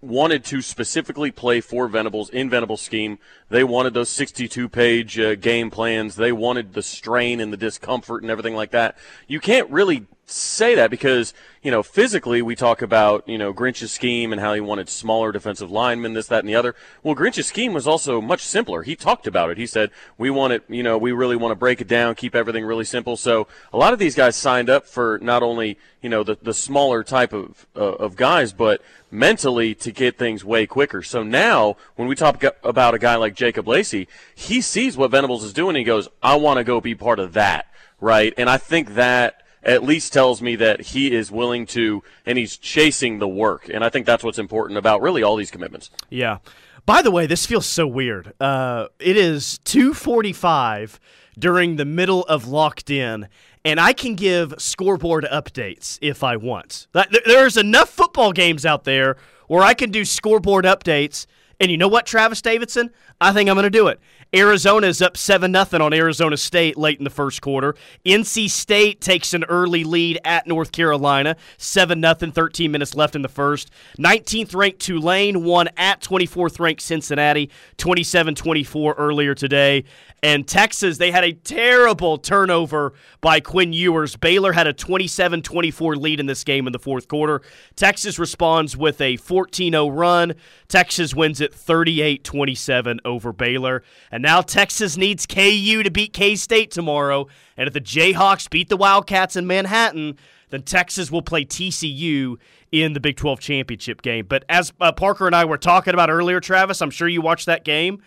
[0.02, 3.20] wanted to specifically play for Venables in Venables' scheme.
[3.50, 6.15] They wanted those 62 page uh, game plans.
[6.15, 8.98] They wanted the strain and the discomfort and everything like that.
[9.28, 13.92] You can't really say that because, you know, physically we talk about, you know, Grinch's
[13.92, 16.76] scheme and how he wanted smaller defensive linemen, this, that, and the other.
[17.04, 18.84] Well, Grinch's scheme was also much simpler.
[18.84, 19.58] He talked about it.
[19.58, 22.36] He said, we want it, you know, we really want to break it down, keep
[22.36, 23.18] everything really simple.
[23.18, 26.54] So a lot of these guys signed up for not only, you know, the, the
[26.54, 31.02] smaller type of, uh, of guys, but mentally to get things way quicker.
[31.02, 35.44] So now, when we talk about a guy like Jacob Lacey, he sees what Venables
[35.44, 35.70] is doing.
[35.70, 37.68] And he goes, I want to go be part of that,
[38.00, 38.34] right?
[38.38, 42.58] And I think that at least tells me that he is willing to and he's
[42.58, 43.69] chasing the work.
[43.69, 45.89] And I think that's what's important about really all these commitments.
[46.10, 46.39] Yeah.
[46.86, 48.34] By the way, this feels so weird.
[48.39, 51.00] Uh, it is 2:45
[51.38, 53.28] during the middle of locked in,
[53.63, 56.88] and I can give scoreboard updates if I want.
[57.26, 59.17] There's enough football games out there
[59.48, 61.26] where I can do scoreboard updates.
[61.60, 62.89] And you know what, Travis Davidson?
[63.19, 64.00] I think I'm going to do it.
[64.34, 67.76] Arizona is up 7 0 on Arizona State late in the first quarter.
[68.06, 73.24] NC State takes an early lead at North Carolina, 7 0, 13 minutes left in
[73.24, 73.72] the first.
[73.98, 79.84] 19th ranked Tulane won at 24th ranked Cincinnati, 27 24 earlier today.
[80.21, 84.15] And Texas, they had a terrible turnover by Quinn Ewers.
[84.15, 87.41] Baylor had a 27 24 lead in this game in the fourth quarter.
[87.75, 90.34] Texas responds with a 14 0 run.
[90.67, 93.84] Texas wins it 38 27 over Baylor.
[94.12, 97.27] And now Texas needs KU to beat K State tomorrow.
[97.55, 100.17] And if the Jayhawks beat the Wildcats in Manhattan,
[100.49, 102.38] then Texas will play TCU
[102.71, 104.25] in the Big 12 championship game.
[104.27, 107.45] But as uh, Parker and I were talking about earlier, Travis, I'm sure you watched
[107.45, 108.01] that game.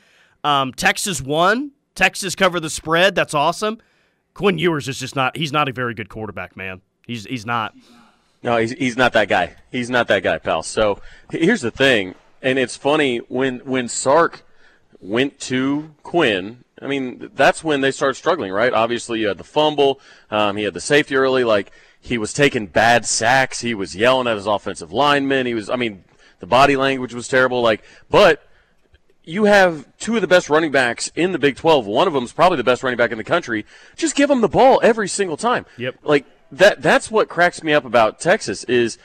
[0.45, 1.73] Um, Texas won.
[1.95, 3.15] Texas cover the spread.
[3.15, 3.79] That's awesome.
[4.35, 5.37] Quinn Ewers is just not.
[5.37, 6.81] He's not a very good quarterback, man.
[7.07, 7.75] He's he's not.
[8.43, 9.55] No, he's, he's not that guy.
[9.71, 10.63] He's not that guy, pal.
[10.63, 11.01] So
[11.31, 14.45] here's the thing, and it's funny when when Sark
[15.01, 16.65] went to Quinn.
[16.81, 18.73] I mean, that's when they started struggling, right?
[18.73, 20.01] Obviously, you had the fumble.
[20.31, 21.45] Um, he had the safety early.
[21.45, 23.61] Like he was taking bad sacks.
[23.61, 25.47] He was yelling at his offensive lineman.
[25.47, 25.69] He was.
[25.71, 26.05] I mean,
[26.41, 27.63] the body language was terrible.
[27.63, 28.49] Like, but
[29.25, 31.87] you have two of the best running backs in the Big 12.
[31.87, 33.65] One of them is probably the best running back in the country.
[33.97, 35.67] Just give them the ball every single time.
[35.77, 35.97] Yep.
[36.03, 38.99] Like that that's what cracks me up about Texas is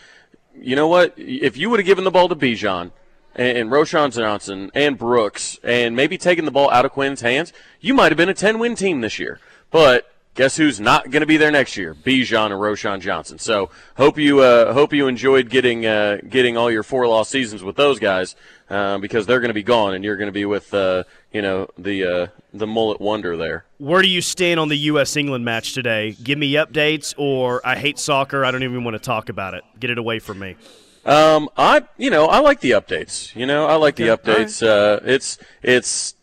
[0.60, 1.13] you know what?
[1.17, 2.91] If you would have given the ball to Bijan
[3.36, 7.53] and, and Roschon Johnson and Brooks and maybe taken the ball out of Quinn's hands,
[7.80, 9.39] you might have been a 10-win team this year.
[9.69, 11.94] But guess who's not going to be there next year?
[11.94, 13.40] Bijan and Roschon Johnson.
[13.40, 17.63] So hope you uh, hope you enjoyed getting uh, getting all your four loss seasons
[17.63, 18.38] with those guys
[18.69, 21.42] uh, because they're going to be gone and you're going to be with uh, you
[21.42, 23.65] know the uh, the mullet wonder there.
[23.79, 25.17] Where do you stand on the U.S.
[25.17, 26.15] England match today?
[26.23, 28.46] Give me updates, or I hate soccer.
[28.46, 29.63] I don't even want to talk about it.
[29.79, 30.56] Get it away from me.
[31.04, 33.35] Um, I you know I like the updates.
[33.35, 34.65] You know I like the Okay, all updates.
[34.65, 36.13] Uh, it's it's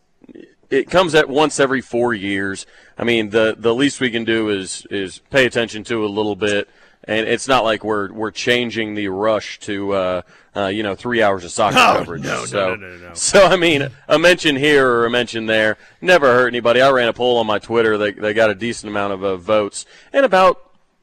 [0.71, 2.67] it comes at once every four years.
[2.99, 6.36] I mean the the least we can do is is pay attention to a little
[6.36, 6.68] bit,
[7.05, 10.22] and it's not like we're we're changing the rush to uh,
[10.55, 12.22] uh, you know three hours of soccer No, coverage.
[12.22, 13.14] no, no, so, no, no, no.
[13.14, 16.80] So I mean a mention here or a mention there never hurt anybody.
[16.80, 17.99] I ran a poll on my Twitter.
[17.99, 20.61] They they got a decent amount of uh, votes, and about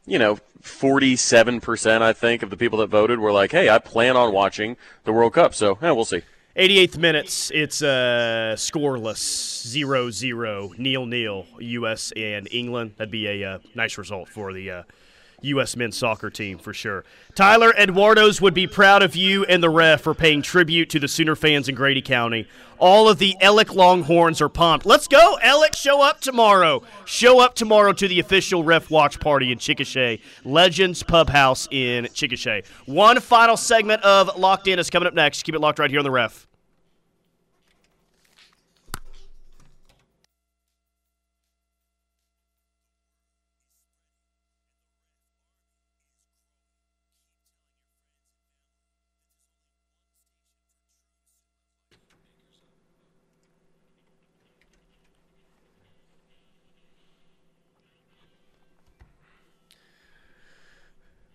[0.08, 4.18] you know, 47%, I think, of the people that voted were like, hey, I plan
[4.18, 5.54] on watching the World Cup.
[5.54, 6.22] So, yeah, we'll see.
[6.56, 7.50] 88th minutes.
[7.54, 12.12] It's uh, scoreless, 0 0, nil nil, U.S.
[12.18, 12.96] and England.
[12.98, 14.84] That'd be a uh, nice result for the uh,
[15.42, 15.76] U.S.
[15.76, 17.04] men's soccer team for sure.
[17.36, 21.08] Tyler Eduardo's would be proud of you and the ref for paying tribute to the
[21.08, 22.48] Sooner fans in Grady County.
[22.78, 24.86] All of the Alex Longhorns are pumped.
[24.86, 25.80] Let's go, Alex.
[25.80, 26.82] Show up tomorrow.
[27.06, 32.06] Show up tomorrow to the official ref watch party in Chickasha, Legends Pub House in
[32.06, 32.66] Chickasha.
[32.86, 35.44] One final segment of Locked In is coming up next.
[35.44, 36.48] Keep it locked right here on the ref.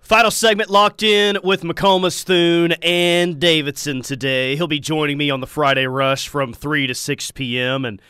[0.07, 4.55] Final segment locked in with McComas, Thune, and Davidson today.
[4.55, 7.85] He'll be joining me on the Friday Rush from 3 to 6 p.m.
[7.85, 8.01] And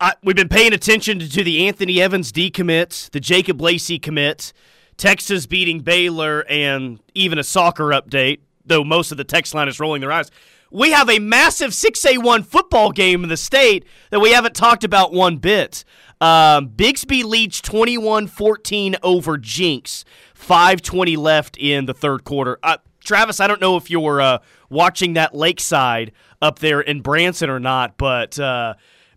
[0.00, 4.52] I, we've been paying attention to, the Anthony Evans decommit, the Jacob Lacey commit,
[4.96, 9.78] Texas beating Baylor, and even a soccer update, though most of the text line is
[9.78, 10.32] rolling their eyes.
[10.72, 15.12] We have a massive 6A1 football game in the state that we haven't talked about
[15.12, 15.84] one bit.
[16.20, 20.04] Um, Bixby leads 21 14 over Jenks.
[20.34, 22.58] 520 left in the third quarter.
[22.62, 24.38] Uh, Travis, I don't know if you're uh,
[24.70, 28.74] watching that lakeside up there in Branson or not, but uh,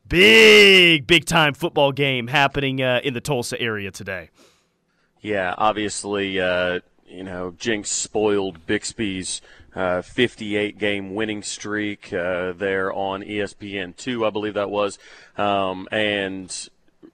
[0.07, 4.29] big, big time football game happening uh, in the Tulsa area today.
[5.21, 9.41] Yeah, obviously, uh, you know, Jenks spoiled Bixby's
[9.75, 14.97] uh, 58 game winning streak there on ESPN2, I believe that was.
[15.37, 16.69] Um, and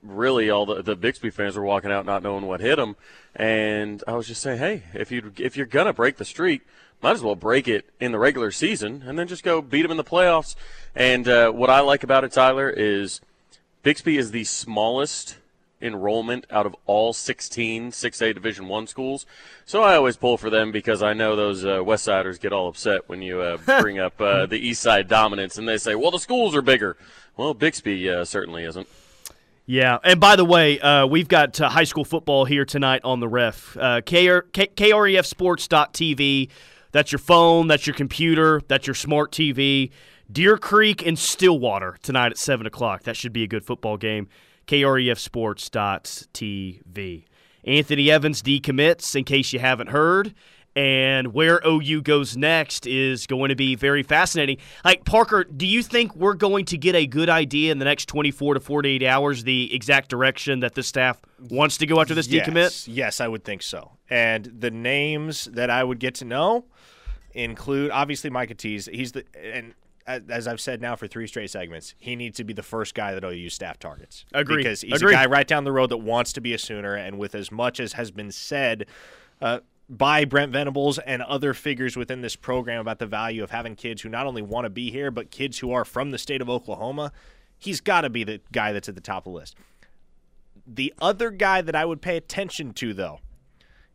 [0.09, 2.95] really, all the, the Bixby fans were walking out not knowing what hit them.
[3.35, 6.61] And I was just saying, hey, if you if you're gonna break the streak,
[7.01, 9.91] might as well break it in the regular season and then just go beat them
[9.91, 10.55] in the playoffs.
[10.95, 13.21] And uh, what I like about it, Tyler, is
[13.83, 15.37] Bixby is the smallest
[15.79, 19.25] enrollment out of all 16 6A Division One schools.
[19.65, 22.67] So I always pull for them because I know those uh, West Siders get all
[22.67, 26.11] upset when you uh, bring up uh, the East Side dominance and they say, well,
[26.11, 26.97] the schools are bigger.
[27.35, 28.87] Well, Bixby uh, certainly isn't.
[29.69, 33.19] Yeah, and by the way, uh, we've got uh, high school football here tonight on
[33.19, 33.75] the ref.
[33.75, 36.49] Uh, KREFsports.tv.
[36.93, 39.91] That's your phone, that's your computer, that's your smart TV.
[40.31, 43.03] Deer Creek and Stillwater tonight at 7 o'clock.
[43.03, 44.29] That should be a good football game.
[44.67, 47.25] KREFsports.tv.
[47.65, 50.33] Anthony Evans decommits, in case you haven't heard.
[50.77, 54.57] And where OU goes next is going to be very fascinating.
[54.85, 58.05] Like, Parker, do you think we're going to get a good idea in the next
[58.05, 61.19] 24 to 48 hours the exact direction that the staff
[61.49, 62.87] wants to go after this yes, decommit?
[62.87, 63.93] Yes, I would think so.
[64.07, 66.65] And the names that I would get to know
[67.33, 68.85] include obviously Micah Tease.
[68.85, 69.73] He's the and
[70.05, 73.15] as I've said now for three straight segments, he needs to be the first guy
[73.15, 74.25] that OU staff targets.
[74.31, 74.57] Agree.
[74.57, 77.17] Because he's a guy right down the road that wants to be a Sooner, and
[77.17, 78.85] with as much as has been said.
[79.41, 79.59] Uh,
[79.89, 84.01] by Brent Venables and other figures within this program about the value of having kids
[84.01, 86.49] who not only want to be here, but kids who are from the state of
[86.49, 87.11] Oklahoma,
[87.57, 89.55] he's got to be the guy that's at the top of the list.
[90.65, 93.19] The other guy that I would pay attention to, though,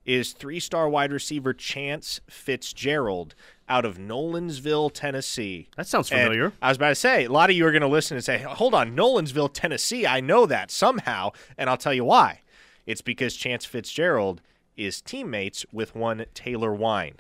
[0.04, 3.34] is three star wide receiver Chance Fitzgerald
[3.68, 5.68] out of Nolensville, Tennessee.
[5.76, 6.52] That sounds And familiar.
[6.60, 8.38] I was about to say, a lot of you are going to listen and say,
[8.38, 11.30] hold on, Nolensville, Tennessee, I know that somehow.
[11.56, 12.40] And I'll tell you why.
[12.86, 14.40] It's because Chance Fitzgerald
[14.76, 17.16] is teammates with one Taylor Wine,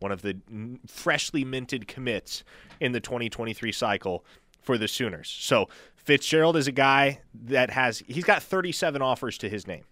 [0.00, 0.36] one of the
[0.86, 2.44] freshly minted commits
[2.80, 4.24] in the 2023 cycle
[4.60, 5.28] for the Sooners.
[5.28, 9.84] So Fitzgerald is a guy that has, he's got 37 offers to his name.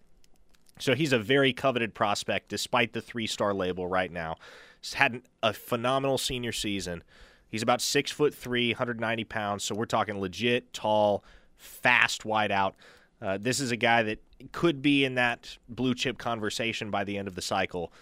[0.79, 4.37] So he's a very coveted prospect despite the three star label right now.
[4.81, 7.03] He's had a phenomenal senior season.
[7.49, 9.65] He's about six foot three, 190 pounds.
[9.65, 11.23] So we're talking legit, tall,
[11.57, 12.77] fast wide out.
[13.23, 14.19] Uh, this is a guy that
[14.53, 17.93] could be in that blue chip conversation by the end of the cycle.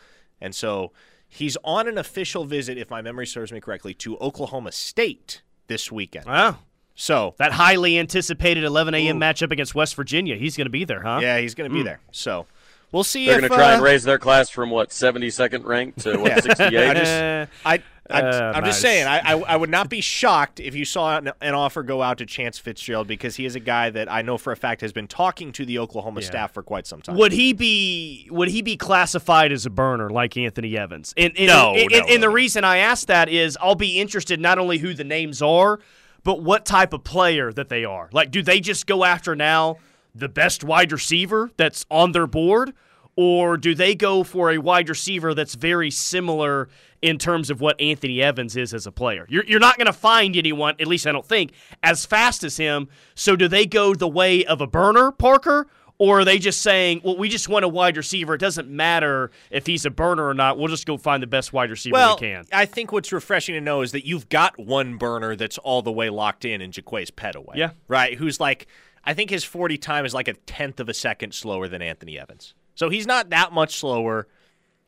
[0.40, 0.92] And so
[1.28, 5.90] he's on an official visit, if my memory serves me correctly, to Oklahoma State this
[5.90, 6.26] weekend.
[6.26, 6.58] Wow.
[6.94, 9.20] So That highly anticipated 11 a.m.
[9.20, 10.36] matchup against West Virginia.
[10.36, 11.20] He's going to be there, huh?
[11.22, 12.00] yeah, he's going to be there.
[12.10, 12.46] So
[12.90, 15.64] we'll see They're if going to try uh, and raise their class from what 72nd
[15.64, 16.40] ranked to what Yeah.
[16.40, 16.76] 68.
[16.90, 18.70] I just, Eh, I, I, Uh, I'm nice.
[18.70, 21.82] just saying, I, I, I would not be shocked if you saw an, an offer
[21.82, 24.56] go out to Chance Fitzgerald because he is a guy that I know for a
[24.56, 27.16] fact has been talking to the Oklahoma staff for quite some time.
[27.16, 31.12] Would he be would he be classified as a burner like Anthony Evans?
[31.16, 34.00] And, and, No, and, no, and, and the reason I ask that is I'll be
[34.00, 35.80] interested not only who the names are,
[36.24, 38.08] but what type of player that they are.
[38.12, 39.76] Like, do they just go after now
[40.14, 42.72] the best wide receiver that's on their board,
[43.16, 46.68] or do they go for a wide receiver that's very similar
[47.02, 49.26] in terms of what Anthony Evans is as a player?
[49.28, 52.56] You're, you're not going to find anyone, at least I don't think, as fast as
[52.56, 52.88] him.
[53.14, 55.68] So do they go the way of a burner, Parker?
[56.00, 58.34] Or are they just saying, well, we just want a wide receiver.
[58.34, 60.56] It doesn't matter if he's a burner or not.
[60.56, 62.46] We'll just go find the best wide receiver well, we can.
[62.52, 65.90] I think what's refreshing to know is that you've got one burner that's all the
[65.90, 67.56] way locked in in Jaquaize Pettaway.
[67.56, 67.70] Yeah.
[67.88, 68.16] Right?
[68.16, 68.68] Who's like,
[69.04, 72.16] I think his 40 time is like a tenth of a second slower than Anthony
[72.16, 72.54] Evans.
[72.76, 74.28] So he's not that much slower.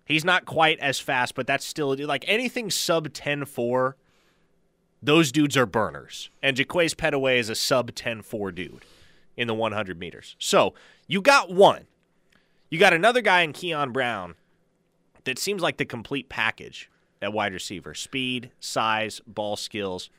[0.04, 3.96] He's not quite as fast, but that's still like anything sub 10 4,
[5.02, 6.30] those dudes are burners.
[6.42, 8.84] And Jaquaize Pettaway is a sub 10 4 dude
[9.36, 10.36] in the 100 meters.
[10.38, 10.74] So
[11.06, 11.86] you got one.
[12.68, 14.34] You got another guy in Keon Brown
[15.24, 16.90] that seems like the complete package
[17.22, 20.10] at wide receiver speed, size, ball skills.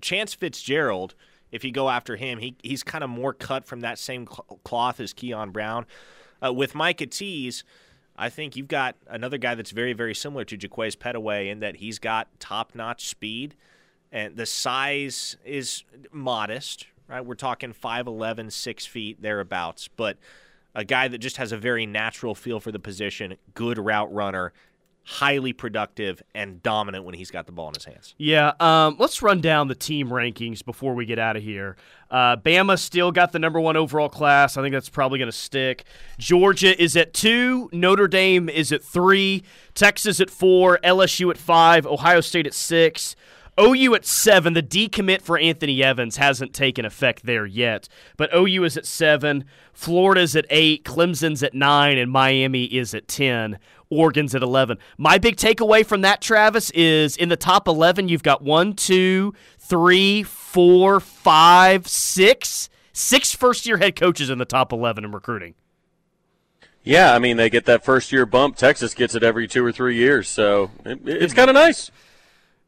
[0.00, 1.14] Chance Fitzgerald,
[1.50, 5.00] if you go after him, he, he's kind of more cut from that same cloth
[5.00, 5.86] as Keon Brown.
[6.44, 7.62] Uh, with Micah Tease,
[8.16, 11.76] I think you've got another guy that's very, very similar to Jaquaize Pettaway in that
[11.76, 13.54] he's got top notch speed
[14.12, 17.24] and the size is modest, right?
[17.24, 20.18] We're talking 5'11, 6 feet, thereabouts, but
[20.74, 24.52] a guy that just has a very natural feel for the position, good route runner,
[25.04, 28.14] highly productive and dominant when he's got the ball in his hands.
[28.18, 31.76] Yeah, um, let's run down the team rankings before we get out of here.
[32.10, 34.56] Uh, Bama still got the number one overall class.
[34.56, 35.84] I think that's probably going to stick.
[36.18, 37.68] Georgia is at two.
[37.72, 39.42] Notre Dame is at three.
[39.74, 40.78] Texas at four.
[40.84, 41.86] LSU at five.
[41.86, 43.16] Ohio State at six.
[43.60, 44.54] OU at seven.
[44.54, 49.44] The decommit for Anthony Evans hasn't taken effect there yet, but OU is at seven.
[49.74, 50.84] Florida's at eight.
[50.84, 53.58] Clemson's at nine, and Miami is at ten.
[53.92, 54.78] Oregon's at 11.
[54.96, 59.34] My big takeaway from that, Travis, is in the top 11, you've got one, two,
[59.58, 65.54] three, four, five, six, six first year head coaches in the top 11 in recruiting.
[66.84, 68.56] Yeah, I mean, they get that first year bump.
[68.56, 71.90] Texas gets it every two or three years, so it, it's kind of nice.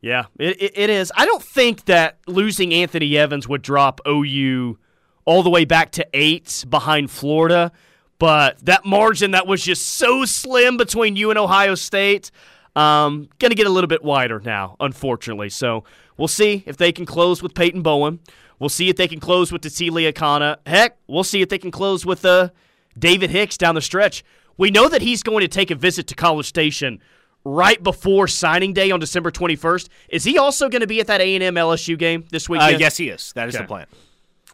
[0.00, 1.10] Yeah, it, it, it is.
[1.16, 4.78] I don't think that losing Anthony Evans would drop OU
[5.24, 7.72] all the way back to eight behind Florida.
[8.18, 12.30] But that margin that was just so slim between you and Ohio State,
[12.76, 15.50] um, going to get a little bit wider now, unfortunately.
[15.50, 15.84] So
[16.16, 18.20] we'll see if they can close with Peyton Bowen.
[18.58, 20.58] We'll see if they can close with Titili Akana.
[20.66, 22.50] Heck, we'll see if they can close with uh,
[22.98, 24.24] David Hicks down the stretch.
[24.56, 27.00] We know that he's going to take a visit to College Station
[27.44, 29.88] right before signing day on December 21st.
[30.08, 32.76] Is he also going to be at that A&M LSU game this weekend?
[32.76, 33.32] Uh, yes, he is.
[33.34, 33.64] That is okay.
[33.64, 33.86] the plan.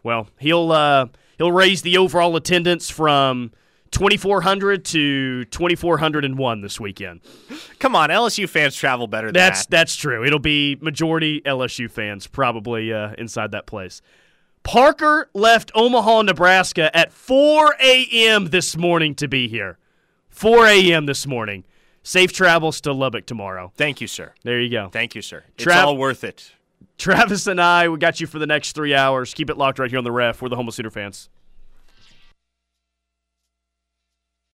[0.03, 1.07] Well, he'll uh,
[1.41, 3.51] he'll raise the overall attendance from
[3.89, 7.19] 2400 to 2401 this weekend.
[7.79, 9.71] Come on, LSU fans travel better than that's, that.
[9.71, 10.23] That's true.
[10.23, 14.03] It'll be majority LSU fans probably uh, inside that place.
[14.61, 18.45] Parker left Omaha, Nebraska at 4 a.m.
[18.45, 19.79] this morning to be here.
[20.29, 21.07] 4 a.m.
[21.07, 21.63] this morning.
[22.03, 23.71] Safe travels to Lubbock tomorrow.
[23.75, 24.33] Thank you, sir.
[24.43, 24.89] There you go.
[24.89, 25.43] Thank you, sir.
[25.55, 26.51] It's Tra- all worth it.
[27.01, 29.33] Travis and I, we got you for the next three hours.
[29.33, 30.39] Keep it locked right here on the ref.
[30.39, 31.29] We're the Homo Sooner fans.